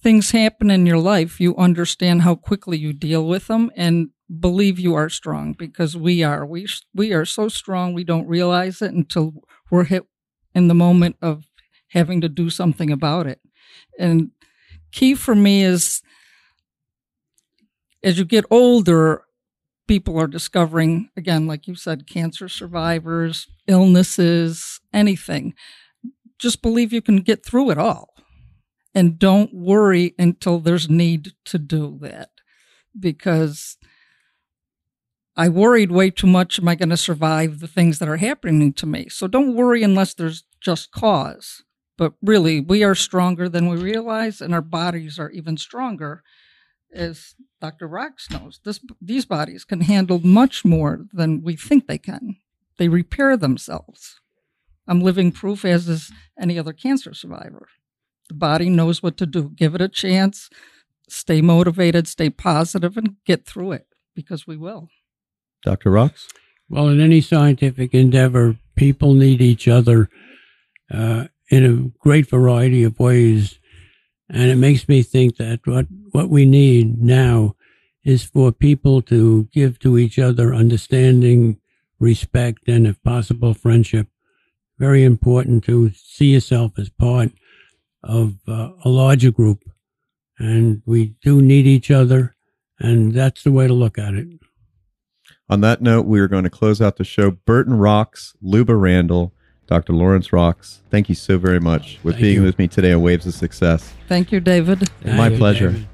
things 0.02 0.32
happen 0.32 0.72
in 0.72 0.86
your 0.86 0.98
life, 0.98 1.40
you 1.40 1.56
understand 1.58 2.24
how 2.24 2.36
quickly 2.36 2.78
you 2.78 2.94
deal 2.94 3.28
with 3.28 3.48
them 3.48 3.72
and 3.76 4.10
believe 4.40 4.80
you 4.80 4.96
are 4.96 5.10
strong 5.10 5.54
because 5.54 5.96
we 5.96 6.24
are. 6.24 6.46
We, 6.46 6.68
we 6.94 7.14
are 7.14 7.26
so 7.26 7.50
strong, 7.50 7.94
we 7.94 8.04
don't 8.04 8.28
realize 8.28 8.82
it 8.82 8.94
until 8.94 9.34
we're 9.70 9.86
hit 9.86 10.04
in 10.56 10.68
the 10.68 10.74
moment 10.74 11.18
of 11.22 11.46
having 11.90 12.22
to 12.22 12.30
do 12.30 12.50
something 12.50 12.92
about 12.92 13.28
it. 13.28 13.40
And 14.00 14.32
key 14.92 15.16
for 15.16 15.36
me 15.36 15.64
is 15.64 16.02
as 18.04 18.18
you 18.18 18.26
get 18.26 18.46
older, 18.50 19.24
people 19.88 20.18
are 20.18 20.28
discovering, 20.28 21.10
again, 21.16 21.48
like 21.48 21.68
you 21.68 21.76
said, 21.76 22.08
cancer 22.08 22.48
survivors, 22.48 23.48
illnesses, 23.68 24.80
anything. 24.94 25.54
Just 26.42 26.62
believe 26.62 26.92
you 26.92 27.02
can 27.02 27.18
get 27.18 27.46
through 27.46 27.70
it 27.70 27.78
all. 27.78 28.16
And 28.96 29.20
don't 29.20 29.54
worry 29.54 30.16
until 30.18 30.60
there's 30.60 30.90
need 30.90 31.34
to 31.46 31.60
do 31.60 32.00
that. 32.02 32.32
Because 33.00 33.78
I 35.38 35.48
worried 35.48 35.92
way 35.92 36.10
too 36.10 36.28
much. 36.28 36.60
Am 36.60 36.68
I 36.68 36.76
going 36.76 36.90
to 36.90 36.98
survive 36.98 37.60
the 37.60 37.68
things 37.68 38.00
that 38.00 38.10
are 38.10 38.18
happening 38.18 38.74
to 38.74 38.86
me? 38.86 39.08
So 39.10 39.28
don't 39.28 39.56
worry 39.56 39.84
unless 39.84 40.14
there's 40.14 40.44
just 40.60 40.92
cause. 40.92 41.64
But 41.98 42.14
really, 42.22 42.60
we 42.60 42.84
are 42.84 42.96
stronger 42.96 43.48
than 43.48 43.70
we 43.70 43.78
realize, 43.78 44.42
and 44.42 44.54
our 44.54 44.62
bodies 44.62 45.20
are 45.20 45.30
even 45.30 45.56
stronger 45.56 46.24
as 46.94 47.36
Dr. 47.60 47.88
Rocks 47.88 48.30
knows, 48.30 48.60
this, 48.64 48.80
these 49.02 49.26
bodies 49.26 49.64
can 49.64 49.82
handle 49.82 50.20
much 50.20 50.66
more 50.66 51.06
than 51.14 51.42
we 51.42 51.56
think 51.56 51.88
they 51.88 51.98
can. 51.98 52.38
They 52.78 52.88
repair 52.88 53.38
themselves. 53.38 54.21
I'm 54.92 55.00
living 55.00 55.32
proof, 55.32 55.64
as 55.64 55.88
is 55.88 56.12
any 56.38 56.60
other 56.60 56.74
cancer 56.74 57.14
survivor. 57.14 57.70
The 58.28 58.34
body 58.34 58.70
knows 58.70 59.02
what 59.02 59.16
to 59.18 59.26
do. 59.26 59.52
Give 59.56 59.74
it 59.74 59.80
a 59.80 59.88
chance, 59.88 60.50
stay 61.08 61.42
motivated, 61.42 62.10
stay 62.10 62.30
positive, 62.30 62.98
and 62.98 63.16
get 63.26 63.46
through 63.46 63.72
it 63.72 63.88
because 64.14 64.46
we 64.46 64.58
will. 64.58 64.90
Dr. 65.64 65.92
Rocks? 65.92 66.28
Well, 66.68 66.90
in 66.90 67.00
any 67.00 67.22
scientific 67.22 67.94
endeavor, 67.94 68.58
people 68.76 69.14
need 69.14 69.40
each 69.40 69.66
other 69.66 70.10
uh, 70.94 71.28
in 71.50 71.66
a 71.66 71.98
great 72.00 72.30
variety 72.30 72.84
of 72.84 73.00
ways. 73.00 73.60
And 74.30 74.52
it 74.52 74.58
makes 74.58 74.90
me 74.90 75.04
think 75.04 75.38
that 75.38 75.62
what, 75.64 75.86
what 76.12 76.30
we 76.30 76.46
need 76.46 77.02
now 77.02 77.56
is 78.04 78.26
for 78.26 78.52
people 78.52 79.02
to 79.04 79.48
give 79.54 79.80
to 79.80 79.98
each 79.98 80.20
other 80.20 80.54
understanding, 80.54 81.62
respect, 81.98 82.68
and 82.68 82.86
if 82.86 83.02
possible, 83.04 83.54
friendship. 83.54 84.11
Very 84.82 85.04
important 85.04 85.64
to 85.66 85.92
see 85.92 86.34
yourself 86.34 86.72
as 86.80 86.90
part 86.90 87.32
of 88.04 88.38
uh, 88.48 88.72
a 88.84 88.90
larger 88.90 89.30
group. 89.30 89.60
And 90.40 90.82
we 90.88 91.14
do 91.22 91.40
need 91.40 91.68
each 91.68 91.92
other. 91.92 92.36
And 92.80 93.14
that's 93.14 93.44
the 93.44 93.52
way 93.52 93.68
to 93.68 93.76
look 93.76 94.00
at 94.00 94.16
it. 94.16 94.28
On 95.48 95.62
that 95.62 95.84
note, 95.84 96.08
we 96.08 96.20
are 96.20 96.28
going 96.28 96.46
to 96.46 96.50
close 96.50 96.82
out 96.82 96.96
the 96.96 97.04
show. 97.04 97.30
Burton 97.30 97.76
Rocks, 97.76 98.36
Luba 98.42 98.76
Randall, 98.76 99.36
Dr. 99.68 99.94
Lawrence 99.94 100.34
Rocks, 100.34 100.82
thank 100.90 101.10
you 101.10 101.16
so 101.16 101.38
very 101.38 101.60
much 101.60 102.00
with 102.04 102.16
Thank 102.16 102.24
being 102.24 102.36
you. 102.38 102.44
with 102.44 102.58
me 102.58 102.68
today 102.68 102.92
on 102.92 103.04
Waves 103.04 103.28
of 103.28 103.36
Success. 103.36 103.94
Thank 104.10 104.32
you, 104.32 104.40
David. 104.40 104.90
My 105.06 105.28
you, 105.28 105.38
pleasure. 105.38 105.72
David. 105.74 105.88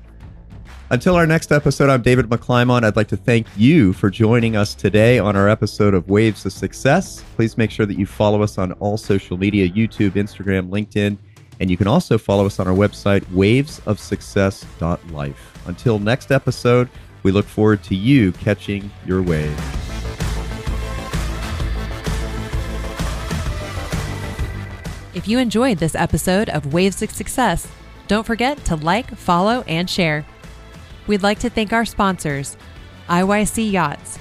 Until 0.90 1.16
our 1.16 1.28
next 1.28 1.52
episode, 1.52 1.90
I'm 1.90 2.02
David 2.02 2.30
McClymont. 2.30 2.86
I'd 2.86 2.96
like 2.96 3.10
to 3.10 3.18
thank 3.18 3.46
you 3.58 3.92
for 3.92 4.10
joining 4.10 4.56
us 4.56 4.74
today 4.74 5.20
on 5.20 5.36
our 5.36 5.50
episode 5.50 5.94
of 5.94 6.10
Waves 6.10 6.46
of 6.46 6.54
Success. 6.54 7.26
Please 7.36 7.58
make 7.58 7.72
sure 7.72 7.86
that 7.86 8.00
you 8.00 8.06
follow 8.06 8.42
us 8.42 8.58
on 8.58 8.72
all 8.74 8.96
social 8.96 9.36
media 9.36 9.68
YouTube, 9.68 10.12
Instagram, 10.12 10.70
LinkedIn, 10.70 11.18
and 11.60 11.70
you 11.70 11.76
can 11.76 11.88
also 11.88 12.18
follow 12.18 12.46
us 12.46 12.58
on 12.62 12.70
our 12.70 12.74
website, 12.74 13.26
wavesofsuccess.life. 13.26 15.68
Until 15.68 16.00
next 16.00 16.32
episode, 16.32 16.88
we 17.24 17.34
look 17.34 17.46
forward 17.46 17.84
to 17.84 17.94
you 17.94 18.32
catching 18.32 18.90
your 19.06 19.22
wave. 19.22 19.60
If 25.14 25.28
you 25.28 25.38
enjoyed 25.38 25.80
this 25.80 25.96
episode 25.96 26.48
of 26.48 26.74
Waves 26.74 27.02
of 27.02 27.12
Success, 27.12 27.68
don't 28.08 28.26
forget 28.26 28.64
to 28.66 28.76
like, 28.78 29.14
follow, 29.18 29.64
and 29.68 29.90
share. 29.90 30.26
We'd 31.08 31.24
like 31.24 31.40
to 31.40 31.50
thank 31.50 31.74
our 31.74 31.86
sponsors 31.86 32.58
IYC 33.10 33.72
Yachts, 33.72 34.20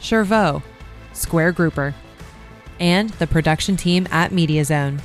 Chervo, 0.00 0.62
Square 1.12 1.52
Grouper, 1.52 1.94
and 2.80 3.10
the 3.10 3.26
production 3.26 3.76
team 3.76 4.08
at 4.10 4.32
Media 4.32 4.64
Zone. 4.64 5.00